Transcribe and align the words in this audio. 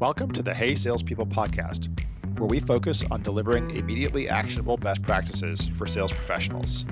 Welcome 0.00 0.32
to 0.32 0.42
the 0.42 0.54
Hey 0.54 0.76
Salespeople 0.76 1.26
podcast, 1.26 1.90
where 2.38 2.46
we 2.46 2.58
focus 2.58 3.04
on 3.10 3.22
delivering 3.22 3.76
immediately 3.76 4.30
actionable 4.30 4.78
best 4.78 5.02
practices 5.02 5.68
for 5.74 5.86
sales 5.86 6.10
professionals. 6.10 6.86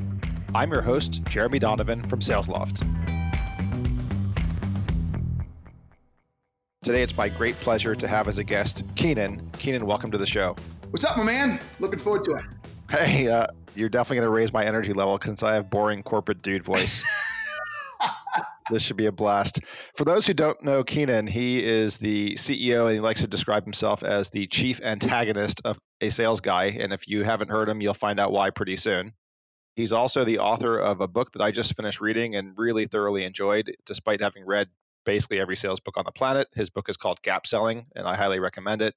I'm 0.54 0.70
your 0.70 0.82
host, 0.82 1.22
Jeremy 1.24 1.58
Donovan 1.58 2.06
from 2.06 2.18
SalesLoft. 2.18 2.80
Today, 6.82 7.00
it's 7.00 7.16
my 7.16 7.30
great 7.30 7.54
pleasure 7.60 7.94
to 7.94 8.06
have 8.06 8.28
as 8.28 8.36
a 8.36 8.44
guest 8.44 8.84
Keenan. 8.94 9.48
Keenan, 9.52 9.86
welcome 9.86 10.10
to 10.10 10.18
the 10.18 10.26
show. 10.26 10.54
What's 10.90 11.06
up, 11.06 11.16
my 11.16 11.22
man? 11.24 11.60
Looking 11.80 11.98
forward 11.98 12.24
to 12.24 12.32
it. 12.32 12.44
Hey, 12.90 13.26
uh, 13.26 13.46
you're 13.74 13.88
definitely 13.88 14.16
going 14.16 14.26
to 14.26 14.36
raise 14.36 14.52
my 14.52 14.66
energy 14.66 14.92
level 14.92 15.18
since 15.24 15.42
I 15.42 15.54
have 15.54 15.70
boring 15.70 16.02
corporate 16.02 16.42
dude 16.42 16.62
voice. 16.62 17.02
this 18.70 18.82
should 18.82 18.96
be 18.96 19.06
a 19.06 19.12
blast. 19.12 19.60
For 19.96 20.04
those 20.04 20.26
who 20.26 20.34
don't 20.34 20.62
know 20.62 20.84
Keenan, 20.84 21.26
he 21.26 21.62
is 21.62 21.96
the 21.98 22.34
CEO 22.34 22.86
and 22.86 22.94
he 22.94 23.00
likes 23.00 23.20
to 23.20 23.26
describe 23.26 23.64
himself 23.64 24.02
as 24.02 24.30
the 24.30 24.46
chief 24.46 24.80
antagonist 24.82 25.60
of 25.64 25.78
a 26.00 26.10
sales 26.10 26.40
guy. 26.40 26.66
And 26.66 26.92
if 26.92 27.08
you 27.08 27.22
haven't 27.24 27.50
heard 27.50 27.68
him, 27.68 27.80
you'll 27.80 27.94
find 27.94 28.20
out 28.20 28.32
why 28.32 28.50
pretty 28.50 28.76
soon. 28.76 29.12
He's 29.76 29.92
also 29.92 30.24
the 30.24 30.40
author 30.40 30.78
of 30.78 31.00
a 31.00 31.08
book 31.08 31.32
that 31.32 31.42
I 31.42 31.52
just 31.52 31.76
finished 31.76 32.00
reading 32.00 32.34
and 32.34 32.54
really 32.56 32.86
thoroughly 32.86 33.24
enjoyed, 33.24 33.76
despite 33.86 34.20
having 34.20 34.44
read 34.44 34.68
basically 35.04 35.40
every 35.40 35.56
sales 35.56 35.80
book 35.80 35.96
on 35.96 36.04
the 36.04 36.12
planet. 36.12 36.48
His 36.54 36.68
book 36.68 36.88
is 36.88 36.96
called 36.96 37.22
Gap 37.22 37.46
Selling, 37.46 37.86
and 37.94 38.06
I 38.06 38.16
highly 38.16 38.40
recommend 38.40 38.82
it. 38.82 38.94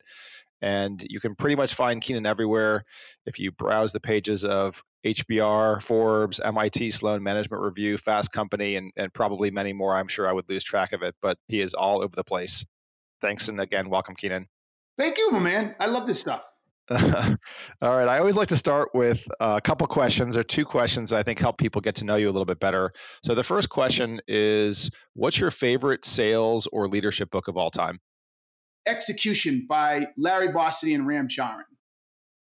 And 0.61 1.03
you 1.07 1.19
can 1.19 1.35
pretty 1.35 1.55
much 1.55 1.73
find 1.73 2.01
Keenan 2.01 2.25
everywhere. 2.25 2.83
If 3.25 3.39
you 3.39 3.51
browse 3.51 3.91
the 3.91 3.99
pages 3.99 4.43
of 4.43 4.83
HBR, 5.05 5.81
Forbes, 5.81 6.39
MIT 6.39 6.91
Sloan 6.91 7.23
Management 7.23 7.63
Review, 7.63 7.97
Fast 7.97 8.31
Company, 8.31 8.75
and, 8.75 8.91
and 8.95 9.13
probably 9.13 9.51
many 9.51 9.73
more, 9.73 9.95
I'm 9.95 10.07
sure 10.07 10.27
I 10.27 10.33
would 10.33 10.47
lose 10.49 10.63
track 10.63 10.93
of 10.93 11.01
it, 11.01 11.15
but 11.21 11.37
he 11.47 11.61
is 11.61 11.73
all 11.73 12.03
over 12.03 12.15
the 12.15 12.23
place. 12.23 12.65
Thanks. 13.21 13.47
And 13.47 13.59
again, 13.59 13.89
welcome, 13.89 14.15
Keenan. 14.15 14.47
Thank 14.97 15.17
you, 15.17 15.31
my 15.31 15.39
man. 15.39 15.75
I 15.79 15.87
love 15.87 16.07
this 16.07 16.19
stuff. 16.19 16.43
all 16.91 16.97
right. 17.81 18.07
I 18.07 18.19
always 18.19 18.35
like 18.35 18.49
to 18.49 18.57
start 18.57 18.89
with 18.93 19.25
a 19.39 19.61
couple 19.61 19.87
questions 19.87 20.35
or 20.35 20.43
two 20.43 20.65
questions 20.65 21.13
I 21.13 21.23
think 21.23 21.39
help 21.39 21.57
people 21.57 21.79
get 21.79 21.95
to 21.95 22.05
know 22.05 22.17
you 22.17 22.27
a 22.27 22.33
little 22.33 22.45
bit 22.45 22.59
better. 22.59 22.91
So 23.23 23.33
the 23.33 23.43
first 23.43 23.69
question 23.69 24.19
is 24.27 24.89
what's 25.13 25.39
your 25.39 25.51
favorite 25.51 26.03
sales 26.05 26.67
or 26.67 26.89
leadership 26.89 27.31
book 27.31 27.47
of 27.47 27.55
all 27.55 27.71
time? 27.71 27.99
Execution 28.85 29.67
by 29.69 30.07
Larry 30.17 30.49
Bossidy 30.49 30.93
and 30.93 31.07
Ram 31.07 31.29
Charan. 31.29 31.63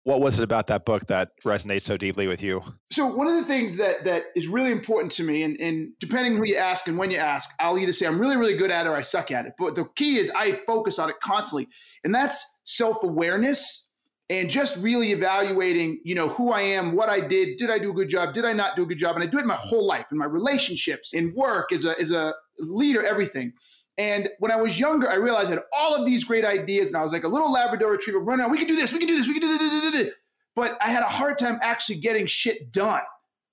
What 0.04 0.20
was 0.20 0.40
it 0.40 0.42
about 0.42 0.66
that 0.66 0.84
book 0.84 1.06
that 1.06 1.30
resonates 1.44 1.82
so 1.82 1.96
deeply 1.96 2.26
with 2.26 2.42
you? 2.42 2.60
So 2.90 3.06
one 3.06 3.28
of 3.28 3.34
the 3.34 3.44
things 3.44 3.76
that 3.76 4.04
that 4.04 4.24
is 4.34 4.48
really 4.48 4.72
important 4.72 5.12
to 5.12 5.22
me, 5.22 5.44
and, 5.44 5.56
and 5.60 5.92
depending 6.00 6.36
who 6.36 6.44
you 6.44 6.56
ask 6.56 6.88
and 6.88 6.98
when 6.98 7.10
you 7.12 7.18
ask, 7.18 7.50
I'll 7.60 7.78
either 7.78 7.92
say 7.92 8.06
I'm 8.06 8.20
really, 8.20 8.36
really 8.36 8.56
good 8.56 8.72
at 8.72 8.86
it 8.86 8.88
or 8.88 8.96
I 8.96 9.02
suck 9.02 9.30
at 9.30 9.46
it. 9.46 9.52
But 9.58 9.76
the 9.76 9.86
key 9.94 10.18
is 10.18 10.30
I 10.34 10.60
focus 10.66 10.98
on 10.98 11.08
it 11.08 11.16
constantly. 11.22 11.68
And 12.02 12.12
that's 12.12 12.44
self-awareness 12.64 13.90
and 14.28 14.50
just 14.50 14.76
really 14.78 15.12
evaluating, 15.12 16.00
you 16.04 16.14
know, 16.14 16.28
who 16.28 16.52
I 16.52 16.62
am, 16.62 16.92
what 16.92 17.08
I 17.08 17.20
did, 17.20 17.58
did 17.58 17.70
I 17.70 17.78
do 17.78 17.90
a 17.90 17.94
good 17.94 18.08
job, 18.08 18.32
did 18.32 18.44
I 18.44 18.52
not 18.52 18.74
do 18.76 18.82
a 18.82 18.86
good 18.86 18.98
job? 18.98 19.14
And 19.14 19.22
I 19.22 19.26
do 19.26 19.38
it 19.38 19.44
my 19.44 19.54
whole 19.54 19.86
life, 19.86 20.06
in 20.10 20.18
my 20.18 20.24
relationships, 20.24 21.12
in 21.12 21.32
work, 21.36 21.70
as 21.70 21.84
a 21.84 21.98
as 22.00 22.10
a 22.10 22.34
leader, 22.58 23.04
everything. 23.04 23.52
And 23.98 24.28
when 24.38 24.50
I 24.50 24.56
was 24.56 24.78
younger, 24.78 25.10
I 25.10 25.14
realized 25.14 25.48
I 25.48 25.56
had 25.56 25.62
all 25.76 25.94
of 25.94 26.06
these 26.06 26.24
great 26.24 26.44
ideas, 26.44 26.88
and 26.88 26.96
I 26.96 27.02
was 27.02 27.12
like 27.12 27.24
a 27.24 27.28
little 27.28 27.52
Labrador 27.52 27.92
retriever 27.92 28.20
running 28.20 28.40
around. 28.40 28.50
We 28.50 28.58
can 28.58 28.68
do 28.68 28.76
this, 28.76 28.92
we 28.92 28.98
can 28.98 29.08
do 29.08 29.16
this, 29.16 29.28
we 29.28 29.38
can 29.38 29.58
do 29.58 29.90
this. 29.90 30.14
But 30.54 30.78
I 30.80 30.88
had 30.88 31.02
a 31.02 31.06
hard 31.06 31.38
time 31.38 31.58
actually 31.62 32.00
getting 32.00 32.26
shit 32.26 32.72
done, 32.72 33.02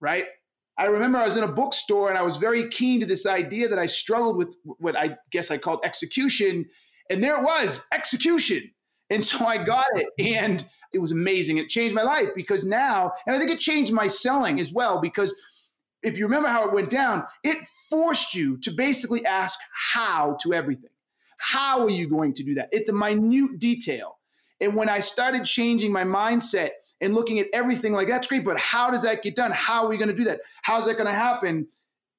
right? 0.01 0.25
I 0.77 0.85
remember 0.85 1.17
I 1.17 1.25
was 1.25 1.35
in 1.35 1.43
a 1.43 1.47
bookstore 1.47 2.07
and 2.09 2.17
I 2.17 2.21
was 2.21 2.37
very 2.37 2.69
keen 2.69 3.01
to 3.01 3.05
this 3.05 3.25
idea 3.25 3.67
that 3.67 3.77
I 3.77 3.85
struggled 3.85 4.37
with 4.37 4.55
what 4.63 4.95
I 4.95 5.17
guess 5.29 5.51
I 5.51 5.57
called 5.57 5.81
execution. 5.83 6.67
And 7.09 7.21
there 7.21 7.35
it 7.35 7.43
was, 7.43 7.85
execution. 7.91 8.71
And 9.09 9.23
so 9.23 9.45
I 9.45 9.63
got 9.63 9.87
it. 9.95 10.07
And 10.17 10.65
it 10.93 10.99
was 10.99 11.11
amazing. 11.11 11.57
It 11.57 11.67
changed 11.67 11.93
my 11.93 12.01
life 12.01 12.29
because 12.33 12.63
now, 12.63 13.11
and 13.27 13.35
I 13.35 13.39
think 13.39 13.51
it 13.51 13.59
changed 13.59 13.91
my 13.91 14.07
selling 14.07 14.59
as 14.59 14.71
well, 14.71 15.01
because 15.01 15.35
if 16.01 16.17
you 16.17 16.25
remember 16.25 16.49
how 16.49 16.67
it 16.67 16.73
went 16.73 16.89
down, 16.89 17.25
it 17.43 17.57
forced 17.89 18.33
you 18.33 18.57
to 18.57 18.71
basically 18.71 19.25
ask 19.25 19.59
how 19.73 20.37
to 20.41 20.53
everything. 20.53 20.91
How 21.37 21.81
are 21.81 21.89
you 21.89 22.07
going 22.07 22.33
to 22.35 22.43
do 22.43 22.55
that? 22.55 22.69
It's 22.71 22.87
the 22.87 22.93
minute 22.93 23.59
detail. 23.59 24.17
And 24.61 24.75
when 24.75 24.89
I 24.89 24.99
started 24.99 25.45
changing 25.45 25.91
my 25.91 26.03
mindset 26.03 26.71
and 27.01 27.13
looking 27.13 27.39
at 27.39 27.47
everything 27.53 27.93
like 27.93 28.09
that's 28.09 28.27
great, 28.27 28.43
but 28.43 28.57
how 28.57 28.91
does 28.91 29.03
that 29.03 29.23
get 29.23 29.35
done? 29.35 29.51
How 29.51 29.83
are 29.83 29.89
we 29.89 29.97
going 29.97 30.09
to 30.09 30.15
do 30.15 30.25
that? 30.25 30.41
How's 30.63 30.85
that 30.85 30.95
going 30.95 31.07
to 31.07 31.13
happen? 31.13 31.67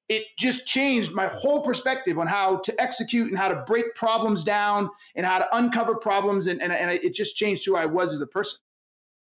It 0.09 0.23
just 0.37 0.65
changed 0.65 1.13
my 1.13 1.27
whole 1.27 1.61
perspective 1.61 2.17
on 2.17 2.27
how 2.27 2.57
to 2.57 2.81
execute 2.81 3.29
and 3.29 3.37
how 3.37 3.47
to 3.47 3.63
break 3.67 3.95
problems 3.95 4.43
down 4.43 4.89
and 5.15 5.25
how 5.25 5.39
to 5.39 5.55
uncover 5.55 5.95
problems. 5.95 6.47
And, 6.47 6.61
and, 6.61 6.73
and 6.73 6.91
it 6.91 7.13
just 7.13 7.35
changed 7.35 7.65
who 7.65 7.75
I 7.75 7.85
was 7.85 8.13
as 8.13 8.21
a 8.21 8.27
person. 8.27 8.59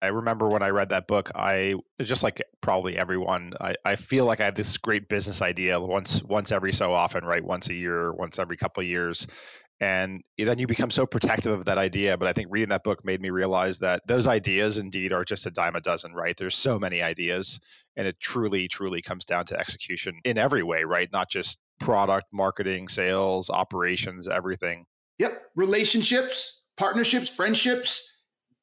I 0.02 0.08
remember 0.08 0.48
when 0.48 0.62
I 0.62 0.70
read 0.70 0.90
that 0.90 1.08
book, 1.08 1.32
I 1.36 1.76
just 2.02 2.22
like 2.22 2.42
probably 2.62 2.98
everyone, 2.98 3.54
I, 3.60 3.76
I 3.84 3.96
feel 3.96 4.26
like 4.26 4.42
I 4.42 4.46
have 4.46 4.56
this 4.56 4.78
great 4.78 5.08
business 5.10 5.42
idea 5.42 5.80
once 5.80 6.22
once 6.22 6.52
every 6.52 6.74
so 6.74 6.94
often, 6.94 7.24
right? 7.24 7.44
Once 7.44 7.70
a 7.70 7.74
year, 7.74 8.14
once 8.14 8.38
every 8.38 8.58
couple 8.58 8.82
of 8.82 8.88
years. 8.88 9.26
And 9.82 10.24
then 10.38 10.58
you 10.58 10.68
become 10.68 10.90
so 10.90 11.06
protective 11.06 11.52
of 11.52 11.66
that 11.66 11.78
idea. 11.78 12.18
But 12.18 12.30
I 12.30 12.34
think 12.34 12.48
reading 12.50 12.70
that 12.70 12.84
book 12.84 13.04
made 13.04 13.20
me 13.20 13.30
realize 13.30 13.80
that 13.80 14.04
those 14.08 14.26
ideas 14.26 14.78
indeed 14.78 15.12
are 15.12 15.26
just 15.26 15.46
a 15.48 15.52
dime 15.52 15.76
a 15.76 15.82
dozen, 15.82 16.14
right? 16.14 16.36
There's 16.38 16.56
so 16.56 16.80
many 16.80 17.02
ideas, 17.02 17.60
and 17.98 18.08
it 18.08 18.20
truly, 18.20 18.70
truly 18.70 19.02
comes 19.02 19.26
down 19.26 19.46
to 19.48 19.60
execution 19.60 20.20
in 20.24 20.38
every 20.38 20.64
way, 20.64 20.84
right? 20.86 21.10
Not 21.12 21.30
just 21.30 21.60
product, 21.80 22.28
marketing, 22.32 22.88
sales, 22.88 23.50
operations, 23.50 24.30
everything. 24.30 24.86
Yep. 25.20 25.42
Relationships, 25.58 26.62
partnerships, 26.78 27.30
friendships, 27.30 28.15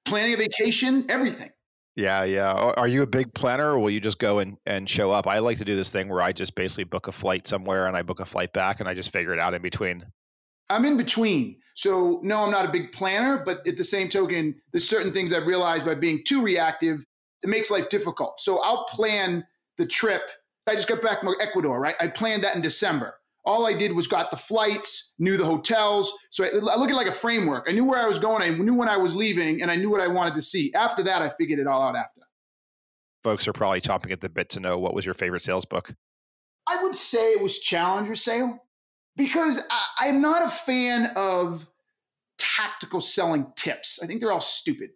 planning 0.05 0.35
a 0.35 0.37
vacation, 0.37 1.07
everything. 1.09 1.51
Yeah, 1.95 2.25
yeah. 2.25 2.53
Are 2.53 2.89
you 2.89 3.03
a 3.03 3.07
big 3.07 3.35
planner 3.35 3.73
or 3.73 3.79
will 3.79 3.91
you 3.91 4.01
just 4.01 4.19
go 4.19 4.39
and, 4.39 4.57
and 4.65 4.89
show 4.89 5.13
up? 5.13 5.27
I 5.27 5.41
like 5.41 5.59
to 5.59 5.65
do 5.65 5.77
this 5.77 5.91
thing 5.91 6.09
where 6.09 6.23
I 6.23 6.33
just 6.33 6.55
basically 6.55 6.85
book 6.85 7.07
a 7.07 7.13
flight 7.13 7.47
somewhere 7.47 7.87
and 7.87 7.97
I 7.97 8.03
book 8.03 8.21
a 8.21 8.25
flight 8.25 8.53
back 8.55 8.81
and 8.81 8.89
I 8.89 8.95
just 8.95 9.11
figure 9.11 9.35
it 9.35 9.39
out 9.39 9.53
in 9.53 9.61
between. 9.61 10.07
I'm 10.71 10.87
in 10.87 10.97
between. 10.97 11.59
So, 11.75 12.21
no, 12.23 12.43
I'm 12.43 12.51
not 12.51 12.67
a 12.67 12.73
big 12.73 12.93
planner, 12.93 13.43
but 13.45 13.67
at 13.67 13.77
the 13.77 13.85
same 13.85 14.09
token, 14.09 14.55
there's 14.73 14.89
certain 14.89 15.13
things 15.13 15.33
I've 15.33 15.47
realized 15.47 15.85
by 15.85 15.95
being 15.95 16.23
too 16.27 16.43
reactive, 16.43 17.05
it 17.43 17.49
makes 17.49 17.71
life 17.71 17.89
difficult. 17.89 18.41
So, 18.41 18.61
I'll 18.61 18.85
plan 18.85 19.47
the 19.77 19.87
trip. 19.87 20.23
I 20.67 20.75
just 20.75 20.89
got 20.89 21.03
back 21.03 21.21
from 21.21 21.35
Ecuador, 21.41 21.81
right? 21.81 21.97
I 22.01 22.09
planned 22.09 22.45
that 22.45 22.57
in 22.57 22.63
December. 22.63 23.15
All 23.45 23.67
I 23.67 23.73
did 23.73 23.93
was 23.93 24.07
got 24.07 24.31
the 24.31 24.37
flights, 24.37 25.15
knew 25.19 25.37
the 25.37 25.45
hotels. 25.45 26.13
So 26.31 26.45
I, 26.45 26.49
I 26.49 26.77
look 26.77 26.91
at 26.91 26.97
like 26.97 27.09
a 27.09 27.13
framework. 27.13 27.67
I 27.69 27.73
knew 27.73 27.85
where 27.85 27.99
I 27.99 28.07
was 28.07 28.19
going. 28.19 28.43
I 28.43 28.51
knew 28.57 28.75
when 28.75 28.89
I 28.89 28.97
was 28.97 29.15
leaving, 29.17 29.63
and 29.63 29.71
I 29.71 29.77
knew 29.77 29.91
what 29.91 30.01
I 30.01 30.07
wanted 30.07 30.35
to 30.37 30.43
see. 30.43 30.73
After 30.75 31.03
that, 31.03 31.23
I 31.23 31.29
figured 31.29 31.59
it 31.59 31.67
all 31.67 31.83
out 31.83 31.97
after. 31.97 32.21
Folks 33.25 33.47
are 33.49 33.53
probably 33.53 33.81
chomping 33.81 34.13
at 34.13 34.21
the 34.21 34.29
bit 34.29 34.51
to 34.51 34.61
know 34.61 34.79
what 34.79 34.95
was 34.95 35.05
your 35.05 35.15
favorite 35.15 35.43
sales 35.43 35.65
book. 35.65 35.95
I 36.69 36.83
would 36.83 36.95
say 36.95 37.33
it 37.33 37.43
was 37.43 37.59
Challenger 37.59 38.15
Sale 38.15 38.59
because 39.17 39.61
I, 39.71 40.09
I'm 40.09 40.21
not 40.21 40.45
a 40.45 40.49
fan 40.49 41.13
of 41.17 41.69
tactical 42.39 43.01
selling 43.01 43.53
tips. 43.57 44.01
I 44.03 44.07
think 44.07 44.21
they're 44.21 44.33
all 44.33 44.41
stupid, 44.41 44.91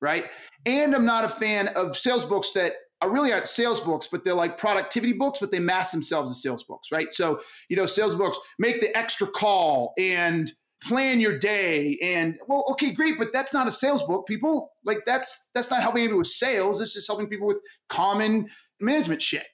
right? 0.00 0.30
And 0.66 0.94
I'm 0.94 1.04
not 1.04 1.24
a 1.24 1.28
fan 1.28 1.68
of 1.68 1.96
sales 1.96 2.24
books 2.24 2.52
that 2.52 2.74
are 3.04 3.12
really 3.12 3.32
aren't 3.32 3.46
sales 3.46 3.80
books, 3.80 4.06
but 4.10 4.24
they're 4.24 4.34
like 4.34 4.58
productivity 4.58 5.12
books, 5.12 5.38
but 5.38 5.50
they 5.50 5.60
mask 5.60 5.92
themselves 5.92 6.30
as 6.30 6.42
sales 6.42 6.64
books, 6.64 6.90
right? 6.90 7.12
So, 7.12 7.40
you 7.68 7.76
know, 7.76 7.86
sales 7.86 8.14
books 8.14 8.38
make 8.58 8.80
the 8.80 8.96
extra 8.96 9.26
call 9.26 9.92
and 9.98 10.52
plan 10.82 11.18
your 11.18 11.38
day 11.38 11.98
and 12.02 12.36
well 12.46 12.62
okay 12.70 12.90
great 12.90 13.14
but 13.16 13.32
that's 13.32 13.54
not 13.54 13.66
a 13.66 13.72
sales 13.72 14.02
book 14.02 14.26
people 14.26 14.70
like 14.84 14.98
that's 15.06 15.50
that's 15.54 15.70
not 15.70 15.80
helping 15.80 16.04
people 16.04 16.18
with 16.18 16.26
sales 16.26 16.78
This 16.78 16.94
is 16.94 17.06
helping 17.06 17.26
people 17.26 17.46
with 17.46 17.58
common 17.88 18.48
management 18.80 19.22
shit 19.22 19.46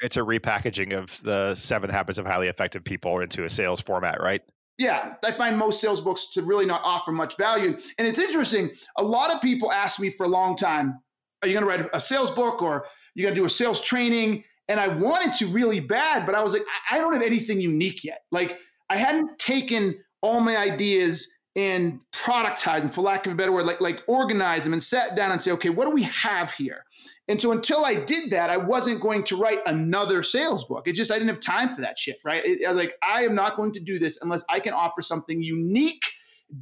it's 0.00 0.18
a 0.18 0.20
repackaging 0.20 0.94
of 0.94 1.22
the 1.22 1.54
seven 1.54 1.88
habits 1.88 2.18
of 2.18 2.26
highly 2.26 2.48
effective 2.48 2.84
people 2.84 3.20
into 3.20 3.44
a 3.44 3.48
sales 3.48 3.80
format 3.80 4.20
right 4.20 4.42
yeah, 4.78 5.14
I 5.24 5.32
find 5.32 5.58
most 5.58 5.80
sales 5.80 6.00
books 6.00 6.28
to 6.34 6.42
really 6.42 6.64
not 6.64 6.80
offer 6.84 7.10
much 7.10 7.36
value. 7.36 7.76
And 7.98 8.06
it's 8.06 8.20
interesting. 8.20 8.70
A 8.96 9.02
lot 9.02 9.34
of 9.34 9.42
people 9.42 9.72
ask 9.72 9.98
me 9.98 10.08
for 10.08 10.24
a 10.24 10.28
long 10.28 10.56
time, 10.56 11.00
are 11.42 11.48
you 11.48 11.58
going 11.58 11.64
to 11.64 11.68
write 11.68 11.90
a 11.92 12.00
sales 12.00 12.30
book 12.30 12.62
or 12.62 12.86
you're 13.14 13.24
going 13.24 13.34
to 13.34 13.40
do 13.40 13.44
a 13.46 13.50
sales 13.50 13.80
training? 13.80 14.44
And 14.68 14.78
I 14.78 14.88
wanted 14.88 15.34
to 15.34 15.46
really 15.46 15.80
bad, 15.80 16.26
but 16.26 16.34
I 16.34 16.42
was 16.42 16.52
like, 16.52 16.64
I 16.90 16.98
don't 16.98 17.12
have 17.12 17.22
anything 17.22 17.60
unique 17.60 18.04
yet. 18.04 18.22
Like 18.30 18.58
I 18.90 18.96
hadn't 18.96 19.38
taken 19.38 19.96
all 20.20 20.40
my 20.40 20.56
ideas 20.56 21.28
and 21.56 22.04
productize 22.12 22.82
them, 22.82 22.90
for 22.90 23.00
lack 23.00 23.26
of 23.26 23.32
a 23.32 23.34
better 23.34 23.50
word, 23.50 23.66
like 23.66 23.80
like 23.80 24.02
organize 24.06 24.62
them 24.62 24.72
and 24.72 24.82
sat 24.82 25.16
down 25.16 25.32
and 25.32 25.42
say, 25.42 25.50
okay, 25.50 25.70
what 25.70 25.86
do 25.86 25.90
we 25.90 26.04
have 26.04 26.52
here? 26.52 26.84
And 27.26 27.40
so 27.40 27.50
until 27.50 27.84
I 27.84 27.94
did 27.94 28.30
that, 28.30 28.48
I 28.48 28.56
wasn't 28.56 29.00
going 29.00 29.24
to 29.24 29.36
write 29.36 29.58
another 29.66 30.22
sales 30.22 30.64
book. 30.64 30.86
It 30.86 30.92
just 30.92 31.10
I 31.10 31.14
didn't 31.14 31.30
have 31.30 31.40
time 31.40 31.70
for 31.70 31.80
that 31.80 31.98
shit, 31.98 32.18
right? 32.24 32.44
It, 32.44 32.64
I 32.66 32.70
like 32.70 32.94
I 33.02 33.24
am 33.24 33.34
not 33.34 33.56
going 33.56 33.72
to 33.72 33.80
do 33.80 33.98
this 33.98 34.18
unless 34.22 34.44
I 34.48 34.60
can 34.60 34.72
offer 34.72 35.02
something 35.02 35.42
unique, 35.42 36.04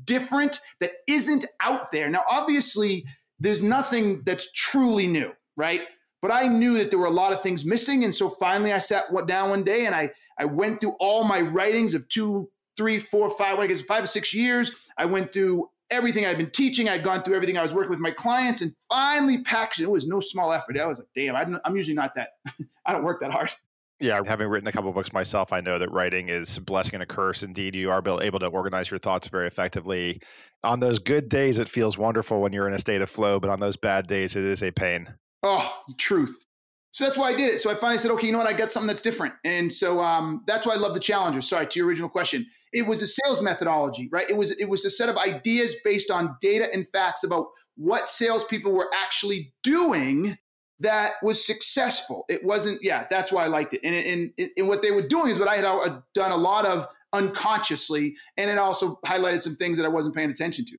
different 0.05 0.61
that 0.81 0.93
isn't 1.07 1.45
out 1.61 1.91
there. 1.91 2.09
Now, 2.09 2.23
obviously 2.31 3.05
there's 3.39 3.63
nothing 3.63 4.23
that's 4.25 4.51
truly 4.53 5.07
new, 5.07 5.33
right? 5.57 5.83
But 6.23 6.31
I 6.31 6.49
knew 6.49 6.77
that 6.79 6.91
there 6.91 6.99
were 6.99 7.07
a 7.07 7.11
lot 7.11 7.33
of 7.33 7.43
things 7.43 7.65
missing. 7.65 8.05
And 8.05 8.15
so 8.15 8.29
finally 8.29 8.73
I 8.73 8.79
sat 8.79 9.05
down 9.27 9.51
one 9.51 9.63
day 9.63 9.87
and 9.87 9.95
I, 9.95 10.11
I 10.39 10.45
went 10.45 10.81
through 10.81 10.97
all 10.99 11.25
my 11.25 11.41
writings 11.41 11.95
of 11.95 12.09
two 12.09 12.49
three, 12.77 12.99
four, 12.99 13.31
five, 13.31 13.59
I 13.59 13.67
guess 13.67 13.83
five 13.83 14.03
to 14.03 14.07
six 14.07 14.35
years. 14.35 14.71
I 14.99 15.07
went 15.07 15.33
through 15.33 15.71
everything 15.91 16.27
I've 16.27 16.37
been 16.37 16.51
teaching. 16.51 16.89
I'd 16.89 17.05
gone 17.05 17.23
through 17.23 17.37
everything 17.37 17.57
I 17.57 17.63
was 17.63 17.73
working 17.73 17.91
with 17.91 18.01
my 18.01 18.11
clients 18.11 18.61
and 18.61 18.75
finally 18.89 19.43
packaged 19.43 19.81
it. 19.81 19.85
It 19.85 19.91
was 19.91 20.07
no 20.07 20.21
small 20.21 20.53
effort. 20.53 20.79
I 20.79 20.87
was 20.87 20.99
like, 20.99 21.09
damn, 21.15 21.61
I'm 21.65 21.77
usually 21.77 21.95
not 21.95 22.15
that, 22.17 22.31
I 22.87 22.93
don't 22.93 23.05
work 23.05 23.21
that 23.21 23.31
hard. 23.31 23.51
Yeah, 23.99 24.21
having 24.27 24.49
written 24.49 24.69
a 24.69 24.73
couple 24.73 24.93
books 24.93 25.13
myself, 25.13 25.55
I 25.55 25.61
know 25.61 25.79
that 25.79 25.91
writing 25.91 26.29
is 26.29 26.59
a 26.59 26.61
blessing 26.61 26.95
and 26.95 27.03
a 27.03 27.07
curse. 27.07 27.43
Indeed, 27.43 27.75
you 27.75 27.91
are 27.91 28.03
able 28.23 28.39
to 28.41 28.47
organize 28.47 28.91
your 28.91 28.99
thoughts 28.99 29.29
very 29.29 29.47
effectively. 29.47 30.21
On 30.63 30.81
those 30.81 30.99
good 30.99 31.31
days, 31.31 31.57
it 31.57 31.69
feels 31.69 31.97
wonderful 31.97 32.41
when 32.43 32.53
you're 32.53 32.69
in 32.69 32.75
a 32.75 32.79
state 32.79 33.01
of 33.01 33.09
flow, 33.09 33.41
but 33.41 33.49
on 33.49 33.59
those 33.59 33.79
bad 33.79 34.07
days, 34.07 34.37
it 34.37 34.45
is 34.45 34.63
a 34.63 34.71
pain. 34.71 35.09
Oh, 35.43 35.83
truth. 35.97 36.45
So 36.93 37.05
that's 37.05 37.17
why 37.17 37.31
I 37.31 37.37
did 37.37 37.53
it. 37.53 37.61
So 37.61 37.71
I 37.71 37.75
finally 37.75 37.99
said, 37.99 38.11
okay, 38.13 38.27
you 38.27 38.33
know 38.33 38.39
what? 38.39 38.47
I 38.47 38.53
got 38.53 38.71
something 38.71 38.87
that's 38.87 39.03
different. 39.03 39.35
And 39.45 39.73
so 39.73 40.01
um, 40.01 40.43
that's 40.47 40.67
why 40.67 40.75
I 40.75 40.77
love 40.77 40.95
the 40.95 41.01
Challenger. 41.01 41.41
Sorry, 41.41 41.67
to 41.67 41.79
your 41.79 41.87
original 41.87 42.09
question. 42.09 42.47
It 42.73 42.87
was 42.87 43.01
a 43.01 43.07
sales 43.07 43.43
methodology, 43.43 44.09
right? 44.13 44.29
It 44.29 44.37
was 44.37 44.51
it 44.53 44.69
was 44.69 44.85
a 44.85 44.91
set 44.91 45.09
of 45.09 45.17
ideas 45.17 45.77
based 45.85 46.11
on 46.11 46.37
data 46.41 46.69
and 46.73 46.87
facts 46.89 47.23
about 47.23 47.47
what 47.77 48.09
salespeople 48.09 48.73
were 48.73 48.91
actually 48.95 49.53
doing 49.63 50.37
that 50.81 51.13
was 51.23 51.45
successful. 51.45 52.25
It 52.29 52.45
wasn't, 52.45 52.83
yeah, 52.83 53.07
that's 53.09 53.33
why 53.33 53.45
I 53.45 53.49
liked 53.49 53.75
it. 53.75 53.81
And, 53.83 53.95
and, 54.39 54.51
and 54.57 54.69
what 54.69 54.83
they 54.83 54.91
were 54.91 55.07
doing 55.07 55.31
is 55.31 55.39
what 55.39 55.49
I 55.49 55.57
had 55.57 55.65
uh, 55.65 56.01
done 56.15 56.33
a 56.33 56.37
lot 56.37 56.67
of 56.67 56.87
unconsciously. 57.13 58.15
And 58.37 58.51
it 58.51 58.59
also 58.59 58.99
highlighted 59.07 59.41
some 59.43 59.57
things 59.57 59.79
that 59.79 59.85
I 59.85 59.89
wasn't 59.89 60.15
paying 60.15 60.31
attention 60.31 60.65
to. 60.67 60.77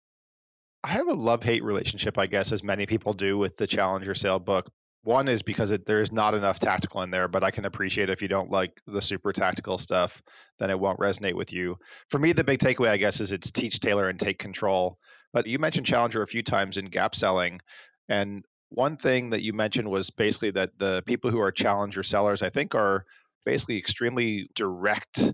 I 0.84 0.90
have 0.90 1.08
a 1.08 1.14
love 1.14 1.44
hate 1.44 1.64
relationship, 1.64 2.18
I 2.18 2.28
guess, 2.28 2.52
as 2.52 2.64
many 2.64 2.86
people 2.86 3.14
do 3.14 3.38
with 3.38 3.58
the 3.58 3.68
Challenger 3.68 4.14
Sale 4.14 4.40
book. 4.40 4.70
One 5.04 5.28
is 5.28 5.42
because 5.42 5.72
it, 5.72 5.86
there's 5.86 6.12
not 6.12 6.34
enough 6.34 6.60
tactical 6.60 7.02
in 7.02 7.12
there, 7.12 7.28
but 7.28 7.44
I 7.44 7.50
can 7.50 7.66
appreciate 7.66 8.10
if 8.10 8.22
you 8.22 8.28
don't 8.28 8.52
like 8.52 8.80
the 8.86 9.02
super 9.02 9.32
tactical 9.32 9.78
stuff, 9.78 10.22
then 10.60 10.70
it 10.70 10.80
won't 10.80 11.00
resonate 11.00 11.36
with 11.36 11.54
you. 11.54 11.78
For 12.10 12.20
me, 12.20 12.34
the 12.34 12.44
big 12.44 12.60
takeaway, 12.60 12.90
I 12.90 12.98
guess, 12.98 13.22
is 13.22 13.32
it's 13.32 13.50
teach, 13.50 13.80
tailor, 13.80 14.10
and 14.10 14.20
take 14.20 14.38
control. 14.38 14.98
But 15.34 15.48
you 15.48 15.60
mentioned 15.60 15.86
Challenger 15.86 16.22
a 16.22 16.28
few 16.28 16.44
times 16.44 16.78
in 16.78 16.86
gap 16.86 17.16
selling. 17.16 17.62
And 18.10 18.44
one 18.70 18.98
thing 18.98 19.32
that 19.32 19.42
you 19.42 19.54
mentioned 19.54 19.90
was 19.90 20.10
basically 20.10 20.52
that 20.52 20.78
the 20.78 21.02
people 21.06 21.32
who 21.32 21.40
are 21.40 21.52
challenger 21.52 22.04
sellers, 22.04 22.42
I 22.42 22.50
think, 22.50 22.76
are 22.76 23.06
basically 23.46 23.78
extremely 23.78 24.50
direct. 24.56 25.32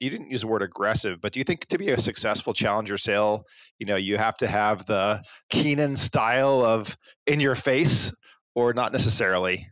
You 0.00 0.10
didn't 0.10 0.30
use 0.30 0.42
the 0.42 0.48
word 0.48 0.62
aggressive, 0.62 1.20
but 1.20 1.32
do 1.32 1.40
you 1.40 1.44
think 1.44 1.66
to 1.68 1.78
be 1.78 1.90
a 1.90 2.00
successful 2.00 2.52
challenger 2.52 2.98
sale, 2.98 3.44
you 3.78 3.86
know, 3.86 3.96
you 3.96 4.18
have 4.18 4.36
to 4.38 4.46
have 4.46 4.84
the 4.84 5.22
Keenan 5.50 5.96
style 5.96 6.62
of 6.62 6.96
in 7.26 7.40
your 7.40 7.54
face 7.54 8.12
or 8.54 8.74
not 8.74 8.92
necessarily? 8.92 9.68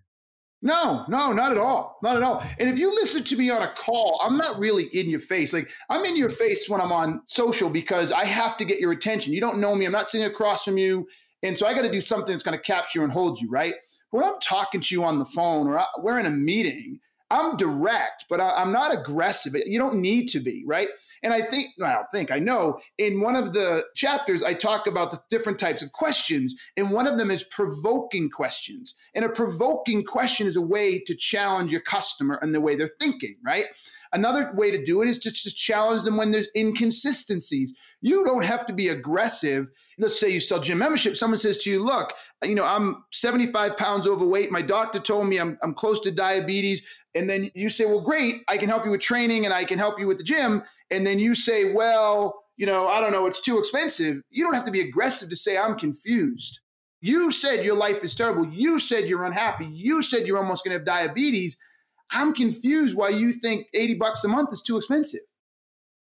No, 0.64 1.04
no, 1.08 1.32
not 1.32 1.50
at 1.50 1.58
all. 1.58 1.98
Not 2.04 2.16
at 2.16 2.22
all. 2.22 2.42
And 2.58 2.68
if 2.68 2.78
you 2.78 2.94
listen 2.94 3.24
to 3.24 3.36
me 3.36 3.50
on 3.50 3.62
a 3.62 3.72
call, 3.72 4.20
I'm 4.22 4.36
not 4.36 4.58
really 4.58 4.84
in 4.84 5.10
your 5.10 5.20
face. 5.20 5.52
Like 5.52 5.68
I'm 5.90 6.04
in 6.04 6.16
your 6.16 6.30
face 6.30 6.68
when 6.68 6.80
I'm 6.80 6.92
on 6.92 7.20
social 7.26 7.68
because 7.68 8.12
I 8.12 8.24
have 8.24 8.56
to 8.58 8.64
get 8.64 8.78
your 8.78 8.92
attention. 8.92 9.32
You 9.32 9.40
don't 9.40 9.58
know 9.58 9.74
me. 9.74 9.86
I'm 9.86 9.92
not 9.92 10.06
sitting 10.06 10.26
across 10.26 10.64
from 10.64 10.78
you. 10.78 11.08
And 11.42 11.58
so 11.58 11.66
I 11.66 11.74
got 11.74 11.82
to 11.82 11.90
do 11.90 12.00
something 12.00 12.32
that's 12.32 12.44
going 12.44 12.56
to 12.56 12.62
capture 12.62 13.02
and 13.02 13.12
hold 13.12 13.40
you, 13.40 13.48
right? 13.48 13.74
When 14.10 14.24
I'm 14.24 14.38
talking 14.40 14.80
to 14.80 14.94
you 14.94 15.04
on 15.04 15.18
the 15.18 15.24
phone 15.24 15.66
or 15.66 15.78
I, 15.78 15.86
we're 15.98 16.18
in 16.18 16.26
a 16.26 16.30
meeting, 16.30 17.00
I'm 17.32 17.56
direct, 17.56 18.26
but 18.28 18.42
I, 18.42 18.60
am 18.60 18.72
not 18.72 18.92
aggressive. 18.92 19.54
You 19.64 19.78
don't 19.78 20.02
need 20.02 20.28
to 20.28 20.40
be, 20.40 20.64
right? 20.66 20.88
And 21.22 21.32
I 21.32 21.40
think, 21.40 21.70
well, 21.78 21.90
I 21.90 21.94
don't 21.94 22.06
think, 22.12 22.30
I 22.30 22.38
know 22.38 22.78
in 22.98 23.22
one 23.22 23.36
of 23.36 23.54
the 23.54 23.84
chapters, 23.94 24.42
I 24.42 24.52
talk 24.52 24.86
about 24.86 25.12
the 25.12 25.22
different 25.30 25.58
types 25.58 25.80
of 25.80 25.92
questions. 25.92 26.54
And 26.76 26.90
one 26.90 27.06
of 27.06 27.16
them 27.16 27.30
is 27.30 27.42
provoking 27.42 28.28
questions. 28.28 28.94
And 29.14 29.24
a 29.24 29.30
provoking 29.30 30.04
question 30.04 30.46
is 30.46 30.56
a 30.56 30.60
way 30.60 30.98
to 31.06 31.14
challenge 31.14 31.72
your 31.72 31.80
customer 31.80 32.38
and 32.42 32.54
the 32.54 32.60
way 32.60 32.76
they're 32.76 32.90
thinking, 33.00 33.36
right? 33.42 33.64
Another 34.12 34.52
way 34.54 34.70
to 34.70 34.84
do 34.84 35.00
it 35.00 35.08
is 35.08 35.18
to 35.20 35.30
just 35.30 35.56
challenge 35.56 36.02
them 36.02 36.18
when 36.18 36.32
there's 36.32 36.48
inconsistencies. 36.54 37.74
You 38.02 38.24
don't 38.24 38.44
have 38.44 38.66
to 38.66 38.72
be 38.72 38.88
aggressive. 38.88 39.70
Let's 39.98 40.18
say 40.18 40.28
you 40.28 40.40
sell 40.40 40.60
gym 40.60 40.78
membership. 40.78 41.16
Someone 41.16 41.38
says 41.38 41.56
to 41.58 41.70
you, 41.70 41.82
look, 41.82 42.12
you 42.44 42.54
know, 42.54 42.64
I'm 42.64 43.04
75 43.12 43.76
pounds 43.76 44.06
overweight. 44.06 44.50
My 44.50 44.60
doctor 44.60 44.98
told 44.98 45.28
me 45.28 45.38
I'm, 45.38 45.56
I'm 45.62 45.72
close 45.72 46.00
to 46.00 46.10
diabetes. 46.10 46.82
And 47.14 47.30
then 47.30 47.50
you 47.54 47.70
say, 47.70 47.84
well, 47.84 48.00
great, 48.00 48.42
I 48.48 48.58
can 48.58 48.68
help 48.68 48.84
you 48.84 48.90
with 48.90 49.00
training 49.00 49.44
and 49.44 49.54
I 49.54 49.64
can 49.64 49.78
help 49.78 50.00
you 50.00 50.08
with 50.08 50.18
the 50.18 50.24
gym. 50.24 50.62
And 50.90 51.06
then 51.06 51.18
you 51.20 51.34
say, 51.34 51.72
well, 51.72 52.42
you 52.56 52.66
know, 52.66 52.88
I 52.88 53.00
don't 53.00 53.12
know, 53.12 53.26
it's 53.26 53.40
too 53.40 53.58
expensive. 53.58 54.22
You 54.30 54.44
don't 54.44 54.54
have 54.54 54.64
to 54.64 54.70
be 54.70 54.80
aggressive 54.80 55.28
to 55.30 55.36
say, 55.36 55.56
I'm 55.56 55.78
confused. 55.78 56.60
You 57.00 57.30
said 57.30 57.64
your 57.64 57.76
life 57.76 58.02
is 58.02 58.14
terrible. 58.14 58.46
You 58.46 58.78
said 58.78 59.08
you're 59.08 59.24
unhappy. 59.24 59.66
You 59.66 60.02
said 60.02 60.26
you're 60.26 60.38
almost 60.38 60.64
going 60.64 60.72
to 60.72 60.78
have 60.78 60.86
diabetes. 60.86 61.56
I'm 62.10 62.34
confused 62.34 62.96
why 62.96 63.08
you 63.08 63.32
think 63.32 63.66
80 63.74 63.94
bucks 63.94 64.24
a 64.24 64.28
month 64.28 64.52
is 64.52 64.62
too 64.62 64.76
expensive. 64.76 65.20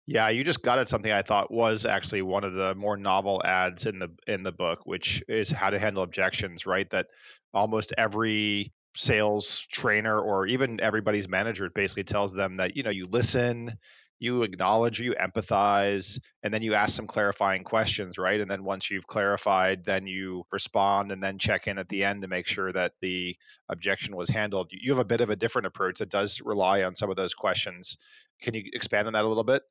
Yeah, 0.05 0.29
you 0.29 0.43
just 0.43 0.61
got 0.61 0.79
at 0.79 0.89
something 0.89 1.11
I 1.11 1.21
thought 1.21 1.49
was 1.51 1.85
actually 1.85 2.23
one 2.23 2.43
of 2.43 2.53
the 2.53 2.75
more 2.75 2.97
novel 2.97 3.41
adds 3.43 3.85
in 3.85 3.99
the 3.99 4.09
in 4.27 4.43
the 4.43 4.51
book, 4.51 4.79
which 4.85 5.23
is 5.29 5.49
how 5.49 5.69
to 5.69 5.79
handle 5.79 6.03
objections, 6.03 6.65
right? 6.65 6.89
That 6.89 7.07
almost 7.53 7.93
every 7.97 8.73
sales 8.95 9.61
trainer 9.71 10.19
or 10.19 10.45
even 10.47 10.81
everybody's 10.81 11.29
manager 11.29 11.69
basically 11.69 12.03
tells 12.03 12.33
them 12.33 12.57
that, 12.57 12.75
you 12.75 12.83
know, 12.83 12.89
you 12.89 13.05
listen, 13.07 13.77
you 14.19 14.43
acknowledge, 14.43 14.99
you 14.99 15.15
empathize, 15.15 16.19
and 16.43 16.53
then 16.53 16.61
you 16.63 16.73
ask 16.73 16.93
some 16.95 17.07
clarifying 17.07 17.63
questions, 17.63 18.17
right? 18.17 18.41
And 18.41 18.51
then 18.51 18.65
once 18.65 18.91
you've 18.91 19.07
clarified, 19.07 19.85
then 19.85 20.05
you 20.05 20.43
respond 20.51 21.13
and 21.13 21.23
then 21.23 21.37
check 21.39 21.67
in 21.67 21.79
at 21.79 21.87
the 21.87 22.03
end 22.03 22.23
to 22.23 22.27
make 22.27 22.45
sure 22.45 22.71
that 22.73 22.91
the 23.01 23.37
objection 23.69 24.15
was 24.17 24.27
handled. 24.29 24.67
You 24.71 24.91
have 24.91 24.99
a 24.99 25.05
bit 25.05 25.21
of 25.21 25.29
a 25.29 25.35
different 25.37 25.67
approach 25.67 25.99
that 25.99 26.09
does 26.09 26.41
rely 26.41 26.83
on 26.83 26.93
some 26.95 27.09
of 27.09 27.15
those 27.15 27.33
questions. 27.33 27.95
Can 28.41 28.53
you 28.53 28.63
expand 28.73 29.07
on 29.07 29.13
that 29.13 29.23
a 29.23 29.27
little 29.29 29.45
bit? 29.45 29.63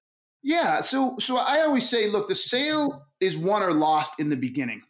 Yeah. 0.42 0.80
So 0.80 1.16
so 1.18 1.36
I 1.36 1.60
always 1.60 1.88
say, 1.88 2.08
look, 2.08 2.28
the 2.28 2.34
sale 2.34 3.06
is 3.20 3.36
won 3.36 3.62
or 3.62 3.72
lost 3.72 4.12
in 4.18 4.28
the 4.28 4.36
beginning. 4.36 4.82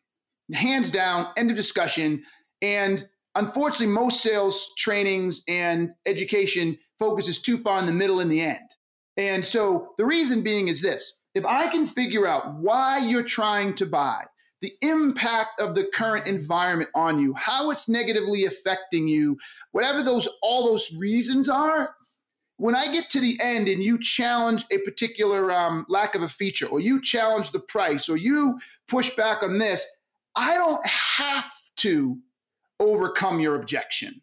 Hands 0.53 0.89
down, 0.91 1.29
end 1.37 1.51
of 1.51 1.57
discussion. 1.57 2.23
And 2.61 3.07
unfortunately, 3.35 3.95
most 3.95 4.23
sales 4.23 4.71
trainings 4.79 5.43
and 5.49 5.91
education 6.07 6.79
focuses 6.99 7.41
too 7.41 7.59
far 7.59 7.79
in 7.79 7.87
the 7.87 7.93
middle 7.93 8.21
and 8.21 8.31
the 8.31 8.41
end. 8.41 8.69
And 9.17 9.45
so 9.45 9.95
the 9.99 10.07
reason 10.07 10.43
being 10.43 10.69
is 10.69 10.81
this 10.81 11.19
if 11.35 11.45
I 11.45 11.69
can 11.69 11.87
figure 11.87 12.27
out 12.27 12.55
why 12.55 12.99
you're 12.99 13.23
trying 13.23 13.75
to 13.77 13.87
buy, 13.87 14.25
the 14.61 14.73
impact 14.81 15.61
of 15.61 15.75
the 15.75 15.89
current 15.93 16.27
environment 16.27 16.91
on 16.95 17.19
you, 17.19 17.35
how 17.35 17.71
it's 17.71 17.89
negatively 17.89 18.45
affecting 18.45 19.09
you, 19.09 19.37
whatever 19.73 20.03
those 20.03 20.29
all 20.43 20.71
those 20.71 20.95
reasons 20.97 21.49
are, 21.49 21.95
when 22.63 22.77
I 22.77 22.93
get 22.93 23.11
to 23.11 23.19
the 23.19 23.41
end 23.43 23.67
and 23.67 23.83
you 23.83 23.99
challenge 23.99 24.65
a 24.71 24.79
particular 24.79 25.51
um, 25.51 25.85
lack 25.89 26.15
of 26.15 26.23
a 26.23 26.29
feature, 26.29 26.69
or 26.69 26.79
you 26.79 27.03
challenge 27.03 27.51
the 27.51 27.59
price, 27.59 28.09
or 28.09 28.17
you 28.17 28.57
push 28.87 29.11
back 29.17 29.43
on 29.43 29.59
this, 29.59 29.85
I 30.37 30.55
don't 30.55 30.87
have 30.87 31.51
to 31.79 32.19
overcome 32.79 33.41
your 33.41 33.57
objection. 33.57 34.23